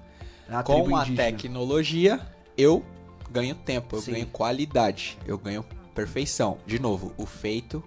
[0.48, 2.20] A Com a tecnologia,
[2.56, 2.84] eu
[3.30, 4.12] ganho tempo, eu Sim.
[4.12, 6.58] ganho qualidade, eu ganho perfeição.
[6.66, 7.82] De novo, o feito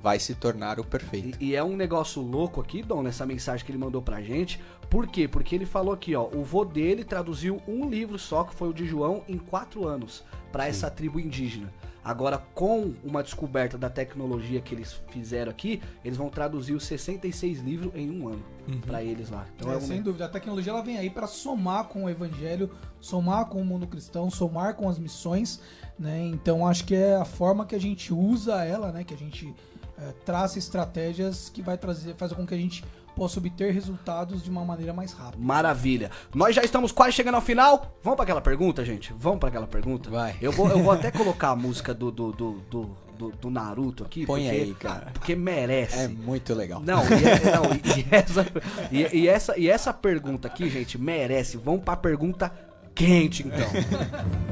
[0.00, 1.38] vai se tornar o perfeito.
[1.40, 4.60] E, e é um negócio louco aqui, Dom, nessa mensagem que ele mandou pra gente.
[4.90, 5.26] Por quê?
[5.26, 8.72] Porque ele falou aqui, ó, o vô dele traduziu um livro só, que foi o
[8.72, 11.72] de João, em quatro anos, pra essa tribo indígena.
[12.04, 17.60] Agora, com uma descoberta da tecnologia que eles fizeram aqui, eles vão traduzir os 66
[17.60, 18.44] livros em um ano
[18.86, 19.46] pra eles lá.
[19.56, 22.10] Então é, É, um sem dúvida, a tecnologia ela vem aí para somar com o
[22.10, 25.60] evangelho, somar com o mundo cristão, somar com as missões,
[25.98, 26.22] né?
[26.26, 29.02] Então acho que é a forma que a gente usa ela, né?
[29.02, 29.54] Que a gente
[29.98, 32.84] é, traça estratégias que vai trazer, fazer com que a gente
[33.14, 35.36] possa obter resultados de uma maneira mais rápida.
[35.42, 36.10] Maravilha.
[36.34, 37.96] Nós já estamos quase chegando ao final.
[38.02, 39.12] Vamos pra aquela pergunta, gente?
[39.16, 40.10] Vamos pra aquela pergunta?
[40.10, 40.36] Vai.
[40.40, 44.02] Eu vou, eu vou até colocar a música do, do, do, do, do- do Naruto
[44.04, 44.26] aqui.
[44.26, 45.06] Põe porque, aí, cara.
[45.14, 45.98] Porque merece.
[45.98, 46.80] É muito legal.
[46.84, 48.46] Não, e, é- não, e- e essa,
[48.90, 51.56] e, e essa, e essa pergunta aqui, gente, merece.
[51.56, 52.52] Vamos pra pergunta
[52.94, 53.66] quente, então.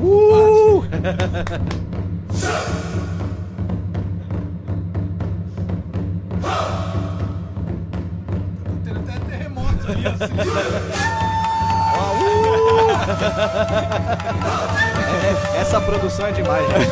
[0.00, 0.84] Uh!
[8.84, 10.34] Tendo até terremoto ali, assim.
[15.60, 16.90] Essa produção é demais, gente.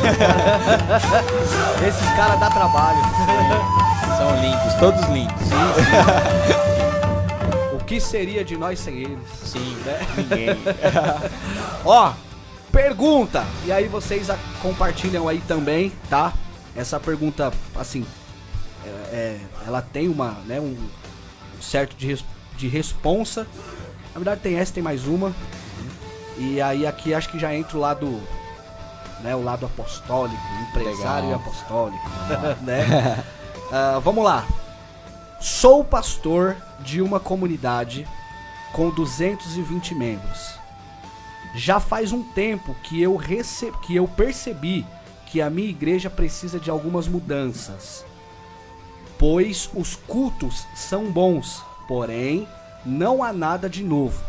[1.87, 2.99] Esses caras dá trabalho.
[4.17, 5.35] São lindos, todos lindos.
[7.73, 9.17] O que seria de nós sem eles?
[9.45, 9.97] Sim, né?
[10.17, 10.49] ninguém.
[11.85, 12.11] Ó,
[12.69, 13.45] pergunta.
[13.65, 16.33] E aí vocês a- compartilham aí também, tá?
[16.75, 18.05] Essa pergunta, assim,
[19.11, 20.75] é- ela tem uma, né, um
[21.61, 22.25] certo de, res-
[22.57, 23.47] de responsa.
[24.13, 25.33] Na verdade tem essa, tem mais uma.
[26.37, 28.21] E aí aqui acho que já entra o lado,
[29.21, 31.39] né, o lado apostólico, empresário Legal.
[31.41, 32.09] apostólico,
[32.63, 33.23] né?
[33.71, 34.45] Ah, vamos lá.
[35.39, 38.07] Sou pastor de uma comunidade
[38.73, 40.55] com 220 membros.
[41.55, 43.71] Já faz um tempo que eu, rece...
[43.81, 44.85] que eu percebi
[45.25, 48.05] que a minha igreja precisa de algumas mudanças.
[49.19, 52.47] Pois os cultos são bons, porém
[52.85, 54.21] não há nada de novo.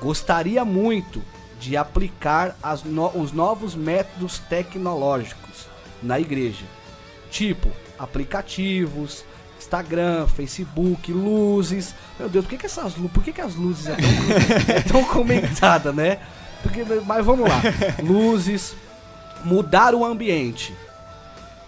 [0.00, 1.22] Gostaria muito
[1.60, 5.66] de aplicar as no- os novos métodos tecnológicos
[6.02, 6.64] na igreja,
[7.30, 9.24] tipo aplicativos,
[9.58, 11.94] Instagram, Facebook, luzes.
[12.18, 14.04] Meu Deus, por que, que essas luzes, por que, que as luzes é tão,
[14.76, 16.18] é tão comentada, né?
[16.62, 17.62] Porque, mas vamos lá,
[18.02, 18.74] luzes,
[19.44, 20.74] mudar o ambiente.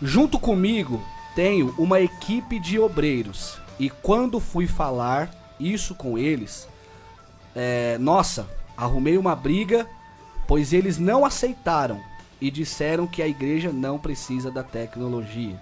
[0.03, 1.03] Junto comigo
[1.38, 6.66] tenho uma equipe de obreiros e quando fui falar isso com eles,
[7.55, 8.44] é, nossa,
[8.77, 9.88] arrumei uma briga,
[10.48, 12.01] pois eles não aceitaram
[12.40, 15.57] e disseram que a igreja não precisa da tecnologia.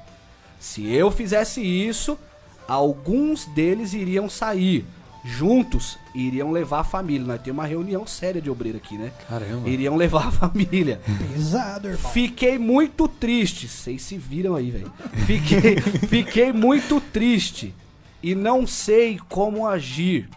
[0.58, 2.18] Se eu fizesse isso,
[2.66, 4.82] alguns deles iriam sair.
[5.28, 7.26] Juntos iriam levar a família.
[7.26, 9.10] Nós temos uma reunião séria de obreiro aqui, né?
[9.28, 9.68] Caramba.
[9.68, 11.00] Iriam levar a família.
[11.34, 12.12] Pesado, irmão.
[12.12, 13.66] Fiquei muito triste.
[13.66, 14.92] Vocês se viram aí, velho.
[15.26, 17.74] Fiquei, fiquei muito triste.
[18.22, 20.28] e não sei como agir,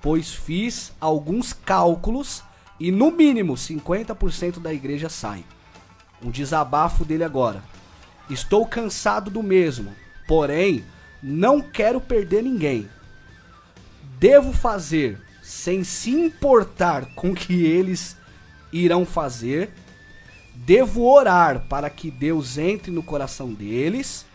[0.00, 2.42] pois fiz alguns cálculos
[2.80, 5.44] e no mínimo 50% da igreja sai.
[6.24, 7.62] Um desabafo dele agora.
[8.30, 9.92] Estou cansado do mesmo,
[10.26, 10.84] porém
[11.22, 12.88] não quero perder ninguém.
[14.18, 18.16] Devo fazer sem se importar com o que eles
[18.72, 19.70] irão fazer.
[20.54, 24.26] Devo orar para que Deus entre no coração deles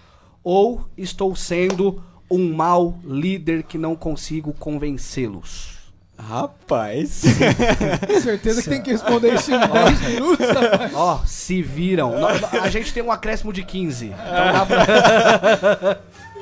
[0.44, 5.74] ou estou sendo um mau líder que não consigo convencê-los?
[6.18, 7.24] Rapaz.
[8.22, 10.94] Certeza que tem que responder isso em 10 minutos, rapaz.
[10.94, 12.14] Ó, se viram.
[12.62, 14.06] A gente tem um acréscimo de 15.
[14.06, 16.00] Então dá pra...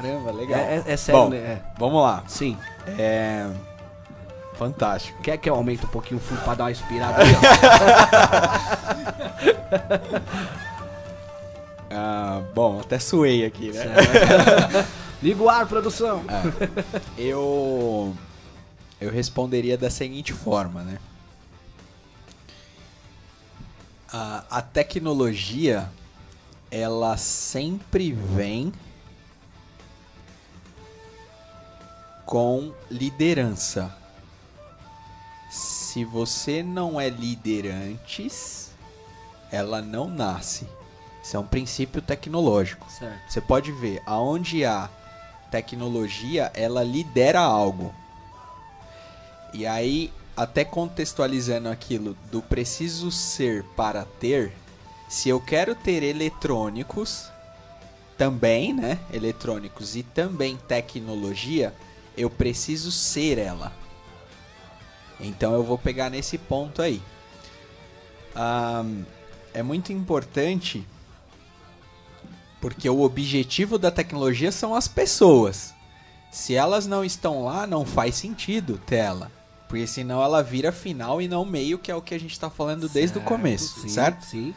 [0.00, 0.60] Caramba, legal.
[0.60, 1.36] É, é- é sério, Bom, né?
[1.38, 1.60] É.
[1.76, 2.22] Vamos lá.
[2.28, 2.56] Sim.
[2.86, 3.48] É.
[4.54, 5.20] Fantástico.
[5.22, 7.18] Quer que eu aumente um pouquinho o fundo pra dar uma inspirada?
[11.90, 13.84] Ah, bom, até suei aqui, né?
[15.22, 16.22] Liga o ar, produção.
[17.16, 18.14] Eu.
[19.00, 20.98] Eu responderia da seguinte forma, né?
[24.12, 25.88] A, a tecnologia,
[26.70, 28.72] ela sempre vem
[32.28, 33.90] com liderança.
[35.48, 38.70] Se você não é líder antes,
[39.50, 40.68] ela não nasce.
[41.24, 42.86] Isso é um princípio tecnológico.
[42.90, 43.18] Certo.
[43.26, 44.90] Você pode ver, aonde há
[45.50, 47.94] tecnologia, ela lidera algo.
[49.54, 54.52] E aí, até contextualizando aquilo do preciso ser para ter,
[55.08, 57.30] se eu quero ter eletrônicos,
[58.18, 58.98] também, né?
[59.10, 61.72] Eletrônicos e também tecnologia,
[62.18, 63.72] eu preciso ser ela.
[65.20, 67.00] Então eu vou pegar nesse ponto aí.
[68.34, 69.04] Ahn,
[69.54, 70.86] é muito importante
[72.60, 75.74] porque o objetivo da tecnologia são as pessoas.
[76.30, 79.30] Se elas não estão lá, não faz sentido ter ela.
[79.68, 82.50] Porque senão ela vira final e não meio, que é o que a gente está
[82.50, 84.24] falando desde o Certo, começo, sim, certo?
[84.24, 84.54] Sim.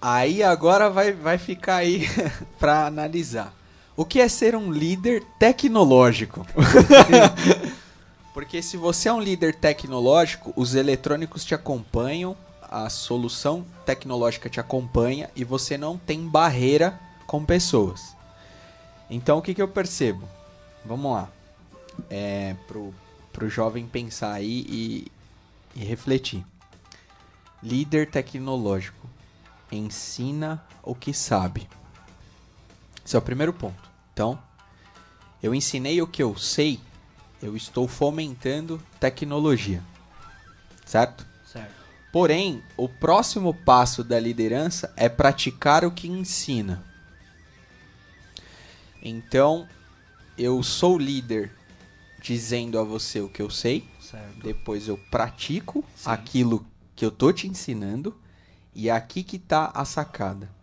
[0.00, 2.06] Aí agora vai, vai ficar aí
[2.58, 3.54] pra analisar.
[3.96, 6.46] O que é ser um líder tecnológico?
[8.34, 14.60] Porque se você é um líder tecnológico, os eletrônicos te acompanham, a solução tecnológica te
[14.60, 18.14] acompanha e você não tem barreira com pessoas.
[19.08, 20.28] Então o que, que eu percebo?
[20.84, 21.30] Vamos lá.
[22.10, 22.92] É, pro,
[23.32, 25.12] pro jovem pensar aí e,
[25.74, 26.44] e refletir.
[27.62, 29.08] Líder tecnológico
[29.72, 31.66] ensina o que sabe.
[33.06, 33.88] Esse é o primeiro ponto.
[34.12, 34.36] Então,
[35.40, 36.80] eu ensinei o que eu sei,
[37.40, 39.80] eu estou fomentando tecnologia.
[40.84, 41.24] Certo?
[41.44, 41.72] Certo.
[42.10, 46.84] Porém, o próximo passo da liderança é praticar o que ensina.
[49.00, 49.68] Então,
[50.36, 51.52] eu sou líder
[52.20, 54.40] dizendo a você o que eu sei, Certo.
[54.40, 56.10] depois eu pratico Sim.
[56.10, 58.20] aquilo que eu tô te ensinando
[58.74, 60.55] e é aqui que tá a sacada.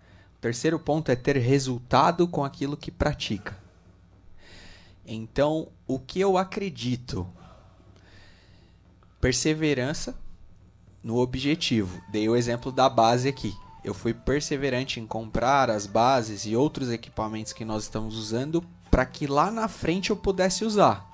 [0.44, 3.58] Terceiro ponto é ter resultado com aquilo que pratica.
[5.08, 7.26] Então, o que eu acredito?
[9.22, 10.14] Perseverança
[11.02, 12.02] no objetivo.
[12.12, 13.56] Dei o exemplo da base aqui.
[13.86, 19.06] Eu fui perseverante em comprar as bases e outros equipamentos que nós estamos usando para
[19.06, 21.10] que lá na frente eu pudesse usar.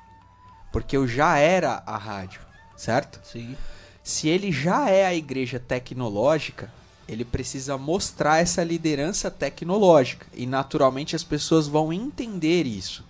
[0.72, 2.42] Porque eu já era a rádio,
[2.76, 3.20] certo?
[3.24, 3.56] Sim.
[4.04, 6.79] Se ele já é a igreja tecnológica,
[7.10, 10.28] ele precisa mostrar essa liderança tecnológica.
[10.34, 13.03] E naturalmente as pessoas vão entender isso.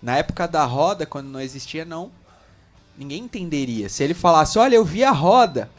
[0.00, 2.10] Na época da roda, quando não existia, não.
[2.96, 3.90] Ninguém entenderia.
[3.90, 5.70] Se ele falasse, olha, eu vi a roda,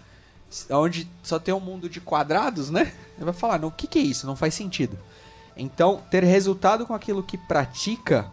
[0.70, 2.94] onde só tem um mundo de quadrados, né?
[3.16, 4.28] Ele vai falar, não, o que, que é isso?
[4.28, 4.98] Não faz sentido.
[5.58, 8.28] Então, ter resultado com aquilo que pratica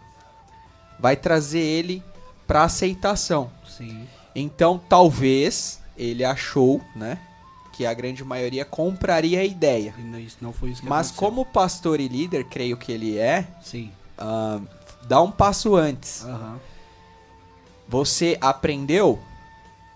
[0.99, 2.03] vai trazer ele
[2.47, 3.51] para aceitação.
[3.67, 4.07] Sim.
[4.35, 7.19] Então, talvez ele achou, né,
[7.73, 9.95] que a grande maioria compraria a ideia.
[10.41, 10.53] Não-
[10.83, 11.15] Mas aconteceu.
[11.17, 13.91] como pastor e líder, creio que ele é, Sim.
[14.19, 14.61] ah,
[15.07, 16.25] dá um passo antes.
[16.25, 16.59] Aham.
[17.89, 19.19] Você aprendeu,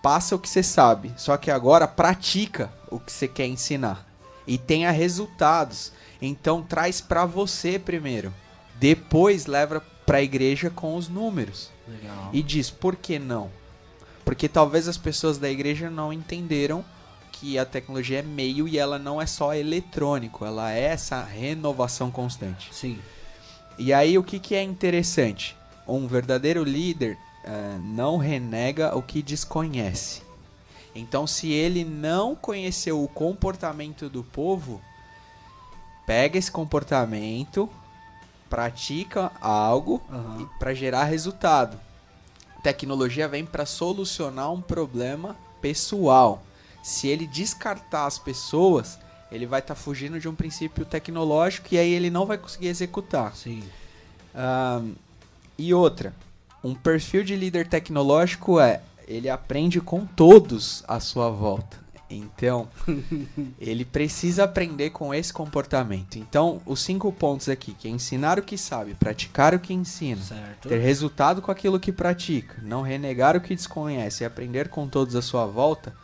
[0.03, 1.12] passa o que você sabe.
[1.16, 4.07] Só que agora pratica o que você quer ensinar
[4.47, 5.93] e tenha resultados.
[6.20, 8.33] Então traz para você primeiro.
[8.81, 11.70] Depois leva para a igreja com os números.
[11.87, 12.31] Legal.
[12.33, 13.51] E diz, por que não?
[14.25, 16.85] Porque talvez as pessoas da igreja não entenderam
[17.45, 22.11] que a tecnologia é meio e ela não é só eletrônico, ela é essa renovação
[22.11, 22.74] constante.
[22.74, 22.99] Sim.
[23.78, 25.55] E aí o que, que é interessante?
[25.86, 30.22] Um verdadeiro líder ah, não renega o que desconhece.
[30.95, 34.80] Então, se ele não conheceu o comportamento do povo,
[36.07, 37.68] pega esse comportamento
[38.49, 40.49] pratica algo Aham.
[40.59, 41.78] para gerar resultado.
[42.62, 46.42] Tecnologia vem para solucionar um problema pessoal.
[46.85, 48.99] Se ele descartar as pessoas,
[49.32, 53.35] ele vai estar fugindo de um princípio tecnológico e aí ele não vai conseguir executar.
[53.35, 53.62] Sim.
[54.35, 54.93] Ahn,
[55.57, 56.14] e outra,
[56.62, 61.82] um perfil de líder tecnológico é ele aprende com todos à sua volta.
[62.11, 62.68] Então,
[63.59, 66.18] ele precisa aprender com esse comportamento.
[66.18, 70.20] Então, os cinco pontos aqui, que é ensinar o que sabe, praticar o que ensina,
[70.20, 70.68] Certo.
[70.68, 75.16] ter resultado com aquilo que pratica, não renegar o que desconhece e aprender com todos
[75.16, 75.95] à sua volta,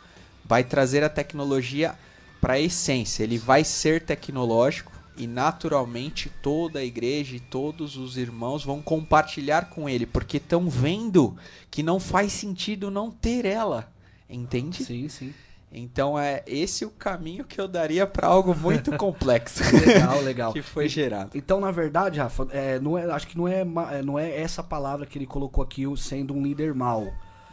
[0.51, 1.95] vai trazer a tecnologia
[2.41, 3.23] para a essência.
[3.23, 9.69] Ele vai ser tecnológico e naturalmente toda a igreja e todos os irmãos vão compartilhar
[9.69, 11.37] com ele, porque estão vendo
[11.69, 13.89] que não faz sentido não ter ela.
[14.29, 14.83] Entende?
[14.83, 15.33] Sim, sim.
[15.71, 20.51] Então é esse o caminho que eu daria para algo muito complexo Legal, legal.
[20.51, 21.29] que foi gerado.
[21.33, 24.61] Então, na verdade, Rafa, é, não é, acho que não é, é, não é essa
[24.61, 27.09] palavra que ele colocou aqui, o sendo um líder mau.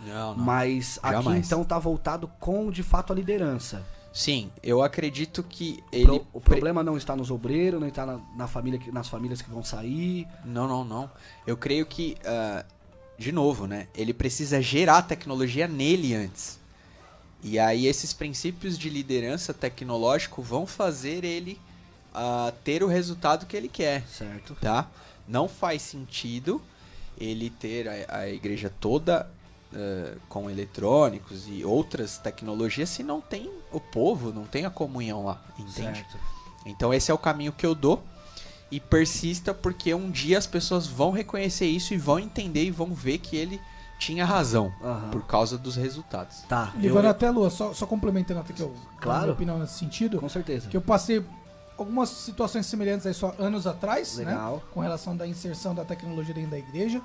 [0.07, 1.47] Não, Mas aqui Jamais.
[1.47, 3.85] então tá voltado com, de fato, a liderança.
[4.13, 8.19] Sim, eu acredito que Pro- ele o problema não está nos obreiros, não está na,
[8.37, 10.27] na família, que- nas famílias que vão sair.
[10.45, 11.11] Não, não, não.
[11.47, 12.65] Eu creio que, ah,
[13.19, 13.87] de novo, né?
[13.95, 16.59] Ele precisa gerar tecnologia nele antes.
[17.43, 21.61] E aí esses princípios de liderança tecnológico vão fazer ele
[22.15, 24.57] ah, ter o resultado que ele quer, Certo.
[24.61, 24.89] tá?
[25.29, 26.61] Não faz sentido
[27.21, 29.29] ele ter a, a igreja toda
[29.75, 35.25] ah, com eletrônicos e outras tecnologias se não tem o povo, não tem a comunhão
[35.25, 35.99] lá, entende?
[35.99, 36.17] Certo.
[36.67, 38.03] Então esse é o caminho que eu dou.
[38.71, 42.93] E persista porque um dia as pessoas vão reconhecer isso e vão entender e vão
[42.93, 43.59] ver que ele
[43.99, 45.09] tinha razão Aham.
[45.11, 46.43] por causa dos resultados.
[46.47, 46.73] Tá.
[46.77, 48.75] eu- Levando até a lua, só, só complementando até que eu.
[49.01, 49.23] Claro.
[49.23, 50.21] Minha opinião nesse sentido.
[50.21, 50.69] Com certeza.
[50.69, 51.25] Que eu passei
[51.79, 54.27] algumas situações semelhantes aí só anos atrás, né?
[54.27, 54.63] Legal.
[54.73, 57.01] Com relação da inserção da tecnologia dentro da igreja.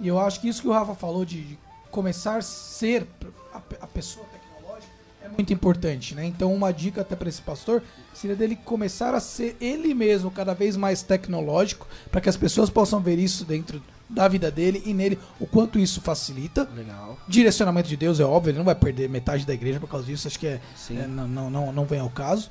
[0.00, 1.58] E eu acho que isso que o Rafa falou de, de
[1.90, 3.06] começar a ser
[3.52, 4.92] a, pe- a pessoa tecnológica
[5.24, 6.24] é muito importante, né?
[6.24, 7.82] Então uma dica até para esse pastor
[8.14, 12.70] seria dele começar a ser ele mesmo cada vez mais tecnológico, para que as pessoas
[12.70, 16.68] possam ver isso dentro da vida dele e nele o quanto isso facilita.
[16.76, 17.18] Legal.
[17.26, 20.28] Direcionamento de Deus é óbvio, ele não vai perder metade da igreja por causa disso,
[20.28, 20.60] acho que é,
[20.90, 22.48] é, não, não, não, não vem ao caso.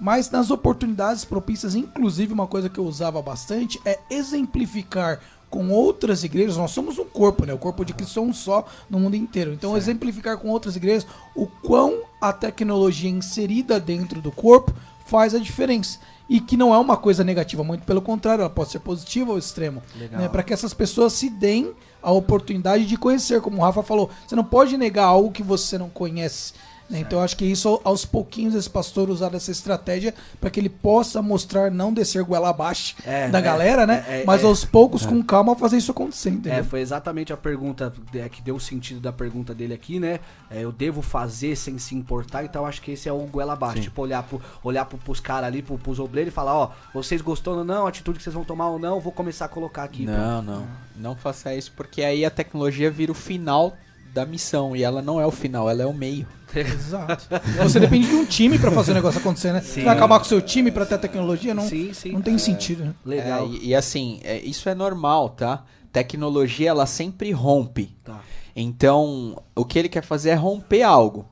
[0.00, 5.20] Mas nas oportunidades propícias, inclusive uma coisa que eu usava bastante é exemplificar
[5.52, 6.56] com outras igrejas.
[6.56, 7.52] Nós somos um corpo, né?
[7.52, 9.52] O corpo de Cristo é um só no mundo inteiro.
[9.52, 14.72] Então, exemplificar com outras igrejas o quão a tecnologia inserida dentro do corpo
[15.04, 15.98] faz a diferença.
[16.26, 19.38] E que não é uma coisa negativa, muito pelo contrário, ela pode ser positiva ao
[19.38, 19.82] extremo.
[20.10, 20.26] Né?
[20.26, 24.08] Para que essas pessoas se deem a oportunidade de conhecer, como o Rafa falou.
[24.26, 26.54] Você não pode negar algo que você não conhece.
[26.88, 27.00] Né?
[27.00, 30.68] Então eu acho que isso, aos pouquinhos, esse pastor usar essa estratégia para que ele
[30.68, 34.04] possa mostrar, não descer goela abaixo É, da é, galera, né?
[34.08, 34.46] é, é, Mas é.
[34.46, 36.58] aos poucos, com calma, fazer isso acontecer, entendeu?
[36.58, 40.20] É, foi exatamente a pergunta é, que deu o sentido da pergunta dele aqui, né?
[40.50, 43.82] É, eu devo fazer sem se importar, então acho que esse é o goela abaixo.
[43.82, 47.20] Tipo, olhar, pro, olhar pro, pros caras ali, pro, pros obreiros e falar, ó, vocês
[47.20, 49.84] gostou ou não, a atitude que vocês vão tomar ou não, vou começar a colocar
[49.84, 50.04] aqui.
[50.04, 50.66] Não, não.
[50.96, 53.76] Não faça isso porque aí a tecnologia vira o final
[54.12, 56.26] da missão e ela não é o final, ela é o meio.
[56.54, 57.26] Exato.
[57.62, 59.60] Você depende de um time para fazer o negócio acontecer, né?
[59.60, 61.54] Você vai acabar com o seu time para ter tecnologia?
[61.54, 62.12] Não, Sim, sim.
[62.12, 62.94] não tem sentido, né?
[63.04, 63.46] Legal.
[63.46, 65.64] É, e, e assim, é, isso é normal, tá?
[65.92, 67.96] Tecnologia ela sempre rompe.
[68.04, 68.20] Tá.
[68.54, 71.26] Então, o que ele quer fazer é romper algo.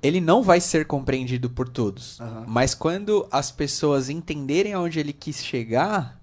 [0.00, 2.20] Ele não vai ser compreendido por todos.
[2.20, 2.44] Aham.
[2.46, 6.20] Mas quando as pessoas entenderem aonde ele quis chegar,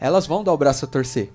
[0.00, 1.32] elas vão dar o braço a torcer.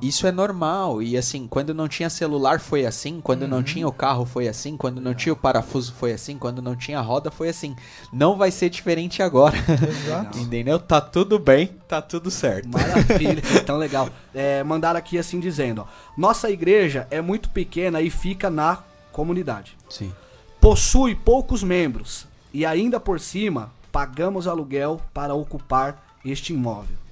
[0.00, 1.02] Isso é normal.
[1.02, 4.76] E assim, quando não tinha celular foi assim, quando não tinha o carro foi assim,
[4.76, 7.74] quando não tinha o parafuso foi assim, quando não tinha roda foi assim.
[8.12, 9.56] Não vai ser diferente agora.
[9.56, 10.38] Exato.
[10.38, 10.78] Entendeu?
[10.78, 12.68] Tá tudo bem, tá tudo certo.
[12.68, 14.08] Maravilha, então legal.
[14.34, 18.78] É, mandaram aqui assim dizendo, ó, nossa igreja é muito pequena e fica na
[19.10, 19.76] comunidade.
[19.88, 20.12] Sim.
[20.60, 27.03] Possui poucos membros e ainda por cima pagamos aluguel para ocupar este imóvel.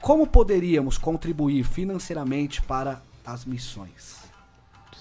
[0.00, 4.18] Como poderíamos contribuir financeiramente para as missões?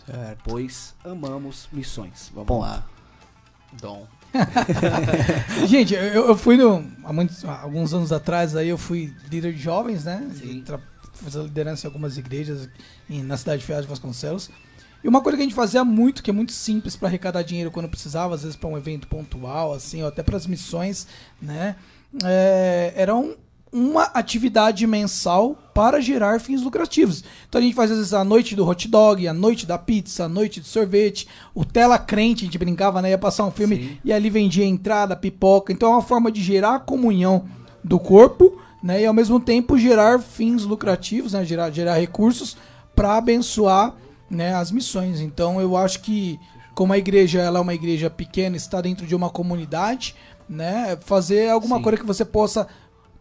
[0.05, 0.41] Certo.
[0.43, 2.31] Pois amamos missões.
[2.33, 2.85] Vamos lá.
[3.81, 4.07] Dom.
[5.67, 9.53] Gente, eu, eu fui no, há, muitos, há alguns anos atrás aí eu fui líder
[9.53, 10.29] de jovens, né?
[10.35, 10.63] Sim.
[11.25, 12.67] A liderança em algumas igrejas
[13.09, 14.49] em- na cidade de Ferraz de Vasconcelos.
[15.03, 17.71] E uma coisa que a gente fazia muito, que é muito simples para arrecadar dinheiro
[17.71, 21.07] quando precisava, às vezes para um evento pontual, assim, ou até para as missões,
[21.41, 21.75] né?
[22.23, 23.35] É, era um-
[23.75, 27.25] uma atividade mensal para gerar fins lucrativos.
[27.49, 30.23] Então a gente faz às vezes a noite do hot dog, a noite da pizza,
[30.23, 33.09] a noite do sorvete, o tela crente, a gente brincava, né?
[33.09, 33.97] Ia passar um filme Sim.
[34.05, 35.73] e ali vendia entrada, pipoca.
[35.73, 37.43] Então é uma forma de gerar a comunhão
[37.83, 39.01] do corpo, né?
[39.01, 41.43] E ao mesmo tempo gerar fins lucrativos, né?
[41.43, 42.55] Gerar, gerar recursos
[42.95, 43.93] para abençoar
[44.29, 45.19] né, as missões.
[45.19, 46.39] Então eu acho que
[46.73, 50.15] como a igreja ela é uma igreja pequena, está dentro de uma comunidade,
[50.47, 50.97] né?
[51.01, 51.83] Fazer alguma Sim.
[51.83, 52.67] coisa que você possa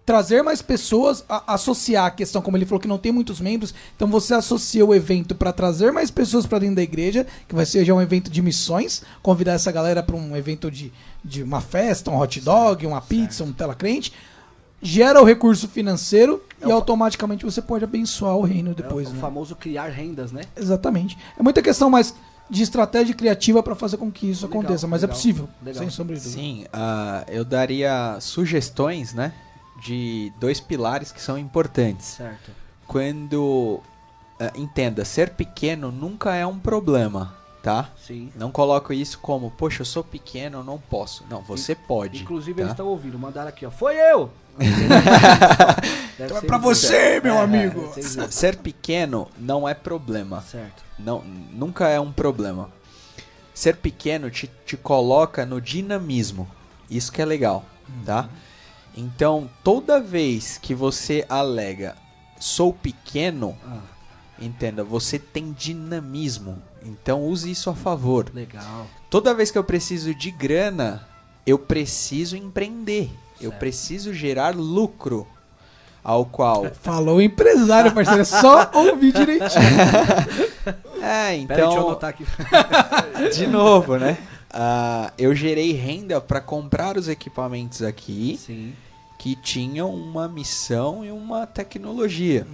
[0.06, 3.74] trazer mais pessoas, a- associar a questão, como ele falou que não tem muitos membros,
[3.96, 7.64] então você associa o evento para trazer mais pessoas para dentro da igreja, que vai
[7.64, 10.92] ser já um evento de missões, convidar essa galera para um evento de,
[11.24, 14.12] de uma festa, um hot dog, uma pizza, um tela crente,
[14.82, 19.14] gera o recurso financeiro É e automaticamente você pode abençoar o reino depois, é o
[19.14, 19.20] né?
[19.20, 20.42] famoso criar rendas, né?
[20.54, 21.16] Exatamente.
[21.38, 22.14] É muita questão mais
[22.50, 25.80] de estratégia criativa para fazer com que isso Legal, aconteça, mas é legal, possível, legal.
[25.82, 26.38] sem sombra de dúvida.
[26.42, 29.32] Sim, ah, eu daria sugestões, né?
[29.80, 32.06] De dois pilares que são importantes.
[32.06, 32.50] Certo.
[32.86, 33.80] Quando.
[34.40, 37.90] ah, entenda, ser pequeno nunca é um problema, tá?
[37.96, 38.30] Sim.
[38.36, 41.24] Não coloco isso como, poxa, eu sou pequeno, eu não posso.
[41.28, 42.22] Não, você pode.
[42.22, 42.60] Inclusive tá?
[42.62, 43.70] eles estão ouvindo, mandaram aqui, ó.
[43.70, 44.30] Foi eu!
[46.16, 47.88] Então é ser pra você, meu É, amigo.
[47.88, 48.30] deve ser.
[48.32, 50.40] Ser pequeno não é problema.
[50.42, 50.84] Certo.
[50.96, 51.22] Não,
[51.52, 52.70] nunca é um problema.
[53.52, 56.48] Ser pequeno te, te coloca no dinamismo.
[56.88, 57.64] Isso que é legal,
[58.06, 58.28] tá?
[58.96, 61.96] Então, toda vez que você alega
[62.38, 63.78] sou pequeno, Ah,
[64.40, 66.58] entenda, você tem dinamismo.
[66.84, 68.30] Então, use isso a favor.
[68.34, 68.86] legal.
[69.10, 71.06] Toda vez que eu preciso de grana,
[71.46, 73.10] eu preciso empreender.
[73.40, 73.58] Eu Certo.
[73.60, 75.26] preciso gerar lucro.
[76.02, 76.66] Ao qual.
[76.82, 78.20] Falou empresário, parceiro.
[78.20, 79.48] É só ouvir direitinho.
[81.00, 81.86] É, Pera aí, deixa eu então.
[81.88, 82.24] anotar aqui.
[83.34, 84.18] De novo, né?
[84.50, 88.72] Ah, eu gerei renda para comprar os equipamentos aqui Sim.
[89.24, 92.46] Que tinham uma missão e uma tecnologia.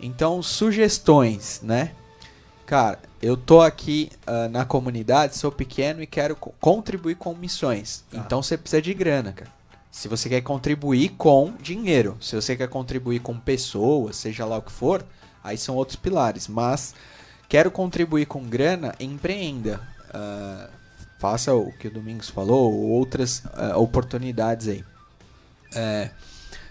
[0.00, 1.92] Então, sugestões, né?
[2.66, 8.02] Cara, eu tô aqui ah, na comunidade, sou pequeno e quero co- contribuir com missões.
[8.10, 8.18] Tá.
[8.18, 9.52] Então você precisa de grana, cara.
[9.88, 14.62] Se você quer contribuir com dinheiro, se você quer contribuir com pessoas, seja lá o
[14.62, 15.04] que for,
[15.44, 16.48] aí são outros pilares.
[16.48, 16.92] Mas
[17.48, 19.80] quero contribuir com grana, empreenda.
[20.12, 20.68] Ah,
[21.20, 24.84] faça o que o Domingos falou, ou outras ah, oportunidades aí.
[25.74, 26.10] É,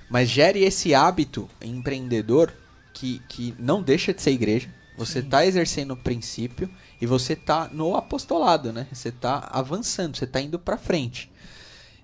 [0.09, 2.53] mas gere esse hábito empreendedor
[2.93, 4.69] que, que não deixa de ser igreja.
[4.97, 6.69] Você está exercendo o princípio
[6.99, 8.87] e você está no apostolado, né?
[8.91, 11.31] Você está avançando, você está indo para frente.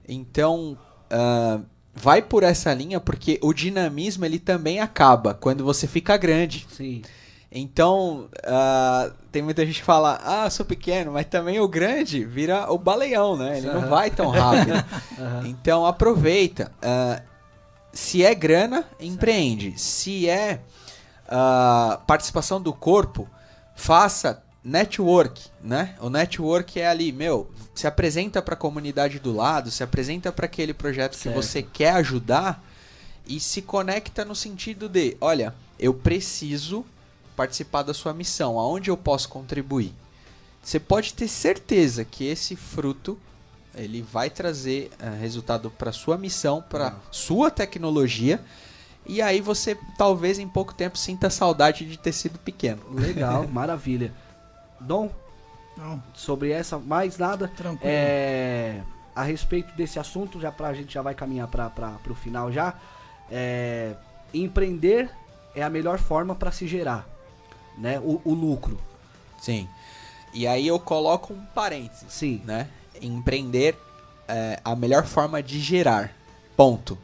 [0.07, 0.77] Então,
[1.09, 1.59] ah,
[1.93, 6.65] vai por essa linha porque o dinamismo ele também acaba quando você fica grande.
[6.69, 7.01] Sim.
[7.51, 12.71] Então, ah, tem muita gente que fala, ah, sou pequeno, mas também o grande vira
[12.71, 13.57] o baleão, né?
[13.57, 13.89] Ele não Aham.
[13.89, 14.73] vai tão rápido.
[15.17, 15.41] Aham.
[15.45, 16.71] Então, aproveita.
[16.81, 17.21] Ah,
[17.93, 19.79] se é grana, empreende.
[19.79, 20.59] Se é
[21.29, 23.29] ah, participação do corpo,
[23.73, 25.95] faça network, né?
[26.01, 30.45] O network é ali, meu, se apresenta para a comunidade do lado, se apresenta para
[30.47, 31.35] aquele projeto que Certo.
[31.35, 32.63] você quer ajudar
[33.27, 36.83] e se conecta no sentido de, olha, eu preciso
[37.35, 39.93] participar da sua missão, aonde eu posso contribuir.
[40.63, 43.17] Você pode ter certeza que esse fruto
[43.75, 48.41] ele vai trazer eh, resultado para sua missão, para sua tecnologia,
[49.05, 52.81] e aí você talvez em pouco tempo sinta saudade de ter sido pequeno.
[52.91, 54.13] Legal, maravilha.
[54.79, 55.11] Dom,
[55.77, 57.47] Não, sobre essa, mais nada.
[57.49, 57.81] tranquilo.
[57.83, 58.81] É,
[59.15, 61.69] a respeito desse assunto, já pra gente já vai caminhar para
[62.01, 62.73] pro final já.
[63.29, 63.95] É,
[64.33, 65.09] empreender
[65.53, 67.07] é a melhor forma para se gerar,
[67.77, 67.99] né?
[67.99, 68.79] O, o lucro.
[69.41, 69.67] Sim.
[70.33, 72.41] E aí eu coloco um parênteses, Sim.
[72.45, 72.67] né?
[73.01, 73.77] Empreender
[74.27, 76.13] é a melhor forma de gerar.
[76.57, 76.97] Ponto.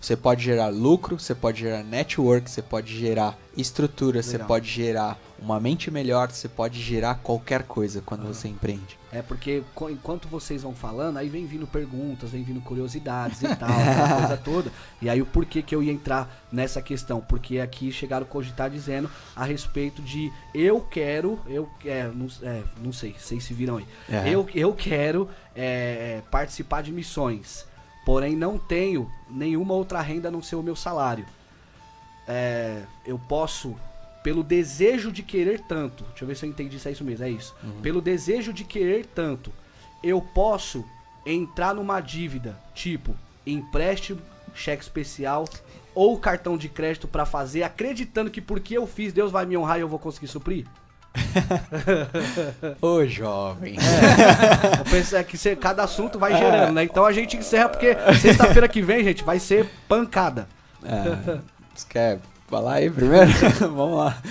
[0.00, 4.48] Você pode gerar lucro, você pode gerar network, você pode gerar estrutura, você Legal.
[4.48, 8.98] pode gerar uma mente melhor, você pode gerar qualquer coisa quando você empreende.
[9.12, 13.68] É porque enquanto vocês vão falando, aí vem vindo perguntas, vem vindo curiosidades e tal,
[13.68, 14.72] aquela coisa toda.
[15.02, 17.20] E aí o porquê que eu ia entrar nessa questão?
[17.20, 22.62] Porque aqui chegaram a cogitar dizendo a respeito de eu quero, eu é, não, é,
[22.80, 23.86] não sei, vocês se viram aí.
[24.08, 24.28] É.
[24.30, 27.66] Eu, eu quero é, participar de missões,
[28.06, 31.26] porém não tenho nenhuma outra renda a não ser o meu salário.
[32.26, 33.76] É, eu posso,
[34.22, 37.24] pelo desejo de querer tanto, deixa eu ver se eu entendi se é isso mesmo,
[37.24, 37.54] é isso.
[37.82, 39.52] Pelo desejo de querer tanto,
[40.02, 40.84] eu posso
[41.26, 43.14] entrar numa dívida, tipo
[43.46, 44.20] empréstimo,
[44.54, 45.44] cheque especial
[45.94, 49.78] ou cartão de crédito pra fazer, acreditando que porque eu fiz, Deus vai me honrar
[49.78, 50.66] e eu vou conseguir suprir?
[52.80, 53.76] Ô jovem.
[54.90, 56.84] Penso é que cê- cada assunto vai gerando, né?
[56.84, 60.48] Então a gente encerra porque sexta-feira que vem, gente, vai ser pancada.
[60.84, 61.38] É,
[61.88, 62.18] quer
[62.52, 63.30] falar aí primeiro?
[63.58, 64.22] Vamos lá.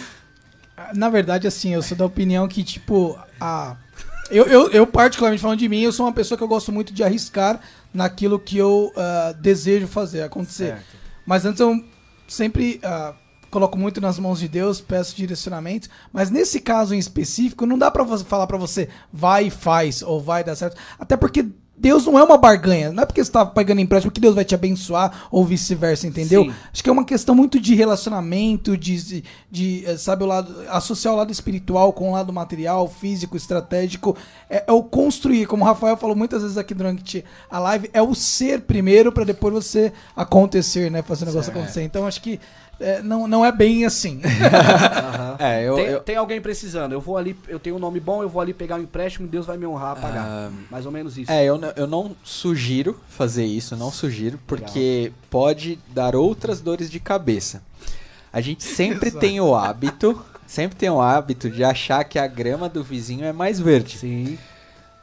[0.93, 3.75] Na verdade, assim, eu sou da opinião que, tipo, a.
[4.29, 6.93] Eu, eu, eu, particularmente falando de mim, eu sou uma pessoa que eu gosto muito
[6.93, 7.59] de arriscar
[7.93, 10.67] naquilo que eu ah, desejo fazer acontecer.
[10.67, 10.97] Certo.
[11.25, 11.83] Mas antes eu
[12.27, 13.13] sempre ah,
[13.49, 15.89] coloco muito nas mãos de Deus, peço direcionamento.
[16.13, 20.01] Mas nesse caso em específico, não dá pra você falar pra você vai e faz
[20.01, 20.77] ou vai dar certo.
[20.97, 21.47] Até porque
[21.81, 22.91] Deus não é uma barganha.
[22.91, 26.43] Não é porque você tá pagando empréstimo que Deus vai te abençoar ou vice-versa, entendeu?
[26.43, 26.53] Sim.
[26.71, 31.15] Acho que é uma questão muito de relacionamento, de, de eh, sabe, o lado, associar
[31.15, 34.15] o lado espiritual com o lado material, físico, estratégico.
[34.47, 38.01] É, é o construir, como o Rafael falou muitas vezes aqui durante a live, é
[38.01, 41.01] o ser primeiro pra depois você acontecer, né?
[41.01, 41.81] Fazer o negócio acontecer.
[41.81, 42.39] Então acho que
[42.81, 44.19] eh, não, não é bem assim.
[44.25, 45.35] Aham.
[45.39, 46.91] É, eu, tem, eu- tem alguém precisando.
[46.93, 49.29] Eu vou ali, eu tenho um nome bom, eu vou ali pegar um empréstimo e
[49.29, 50.25] Deus vai me honrar a pagar.
[50.25, 51.31] Ah, Mais ou menos isso.
[51.31, 56.89] É, eu, não- eu não sugiro fazer isso, não sugiro, porque pode dar outras dores
[56.89, 57.61] de cabeça.
[58.33, 59.19] A gente sempre Exato.
[59.19, 63.33] tem o hábito, sempre tem o hábito de achar que a grama do vizinho é
[63.33, 63.97] mais verde.
[63.97, 64.37] Sim.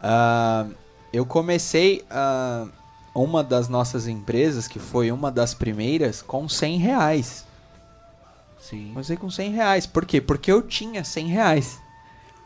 [0.03, 0.67] Ah,
[1.13, 2.67] eu comecei ah,
[3.15, 7.45] uma das nossas empresas, que foi uma das primeiras, com 100 reais.
[8.59, 8.89] Sim.
[8.89, 9.87] Comecei com 100 reais.
[9.87, 10.21] Por quê?
[10.21, 11.81] Porque eu tinha 100 reais.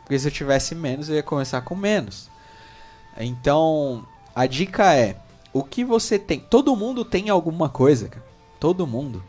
[0.01, 2.29] Porque se eu tivesse menos, eu ia começar com menos.
[3.17, 4.05] Então,
[4.35, 5.17] a dica é:
[5.51, 6.39] o que você tem?
[6.39, 8.25] Todo mundo tem alguma coisa, cara.
[8.59, 9.23] Todo mundo.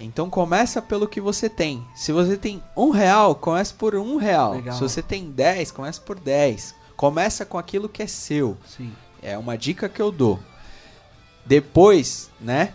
[0.00, 1.84] Então começa pelo que você tem.
[1.94, 4.52] Se você tem um real, comece por um real.
[4.52, 4.74] Legal.
[4.74, 6.74] Se você tem 10, comece por 10.
[6.96, 8.56] Começa com aquilo que é seu.
[8.64, 8.92] Sim.
[9.20, 10.38] É uma dica que eu dou.
[11.44, 12.74] Depois, né?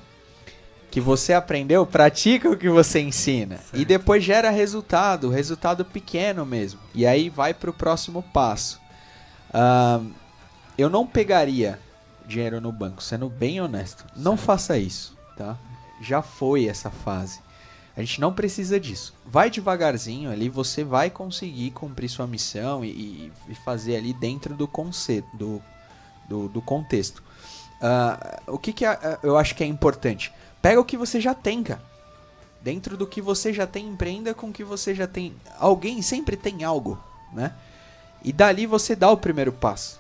[0.94, 3.60] Que você aprendeu, pratica o que você ensina.
[3.74, 6.80] E depois gera resultado, resultado pequeno mesmo.
[6.94, 8.80] E aí vai pro próximo passo.
[9.52, 10.12] Ahn,
[10.78, 11.80] eu não pegaria
[12.28, 14.06] dinheiro no banco, sendo bem honesto.
[14.16, 15.58] Não faça isso, tá?
[16.00, 17.40] Já foi essa fase.
[17.98, 19.16] A gente não precisa disso.
[19.26, 24.68] Vai devagarzinho ali, você vai conseguir cumprir sua missão e, e fazer ali dentro do
[24.68, 25.60] conceito, do,
[26.30, 27.24] do, do contexto.
[27.82, 28.86] Ah, o que, que
[29.24, 30.32] eu acho que é importante?
[30.64, 31.82] Pega o que você já tem, cara.
[32.62, 35.34] Dentro do que você já tem, empreenda com o que você já tem.
[35.60, 36.98] Alguém sempre tem algo,
[37.34, 37.52] né?
[38.24, 40.00] E dali você dá o primeiro passo.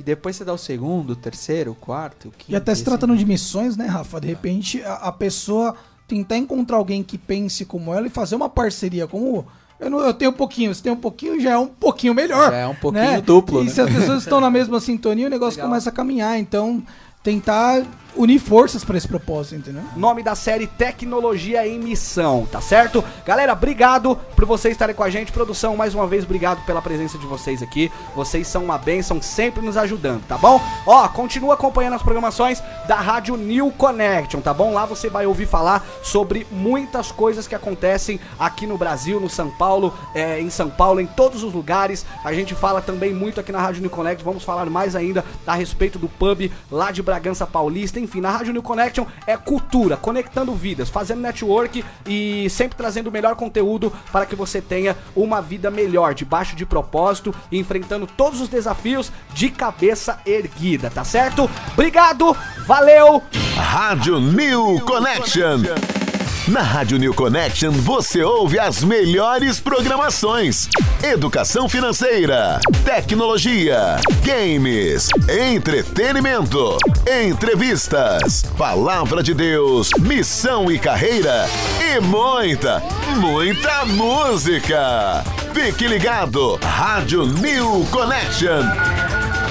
[0.00, 2.52] E depois você dá o segundo, o terceiro, o quarto, o quinto.
[2.52, 4.18] E até se tratando de missões, né, Rafa?
[4.18, 5.74] De repente, a, a pessoa
[6.06, 9.46] tentar encontrar alguém que pense como ela e fazer uma parceria como.
[9.78, 12.50] Eu, não, eu tenho um pouquinho, você tem um pouquinho, já é um pouquinho melhor.
[12.50, 13.20] Já é um pouquinho né?
[13.20, 13.70] duplo, E né?
[13.70, 15.68] se as pessoas estão na mesma sintonia, o negócio Legal.
[15.68, 16.38] começa a caminhar.
[16.38, 16.82] Então,
[17.22, 17.84] tentar
[18.18, 19.84] unir forças pra esse propósito, entendeu?
[19.96, 23.02] Nome da série Tecnologia em Missão, tá certo?
[23.24, 25.30] Galera, obrigado por vocês estarem com a gente.
[25.30, 27.90] Produção, mais uma vez, obrigado pela presença de vocês aqui.
[28.16, 30.60] Vocês são uma bênção, sempre nos ajudando, tá bom?
[30.84, 34.72] Ó, continua acompanhando as programações da Rádio New Connection, tá bom?
[34.72, 39.48] Lá você vai ouvir falar sobre muitas coisas que acontecem aqui no Brasil, no São
[39.48, 42.04] Paulo, é, em São Paulo, em todos os lugares.
[42.24, 44.24] A gente fala também muito aqui na Rádio New Connect.
[44.24, 48.00] Vamos falar mais ainda a respeito do pub lá de Bragança Paulista.
[48.08, 53.12] Enfim, na Rádio New Connection é cultura, conectando vidas, fazendo network e sempre trazendo o
[53.12, 58.40] melhor conteúdo para que você tenha uma vida melhor, debaixo de propósito e enfrentando todos
[58.40, 61.50] os desafios de cabeça erguida, tá certo?
[61.74, 62.34] Obrigado,
[62.66, 63.22] valeu!
[63.58, 66.07] Rádio New Connection.
[66.46, 70.68] Na Rádio New Connection você ouve as melhores programações:
[71.02, 76.78] educação financeira, tecnologia, games, entretenimento,
[77.26, 81.46] entrevistas, palavra de Deus, missão e carreira
[81.94, 82.82] e muita,
[83.16, 85.24] muita música.
[85.52, 88.62] Fique ligado, Rádio New Connection.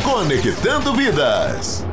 [0.03, 1.85] Conectando vidas.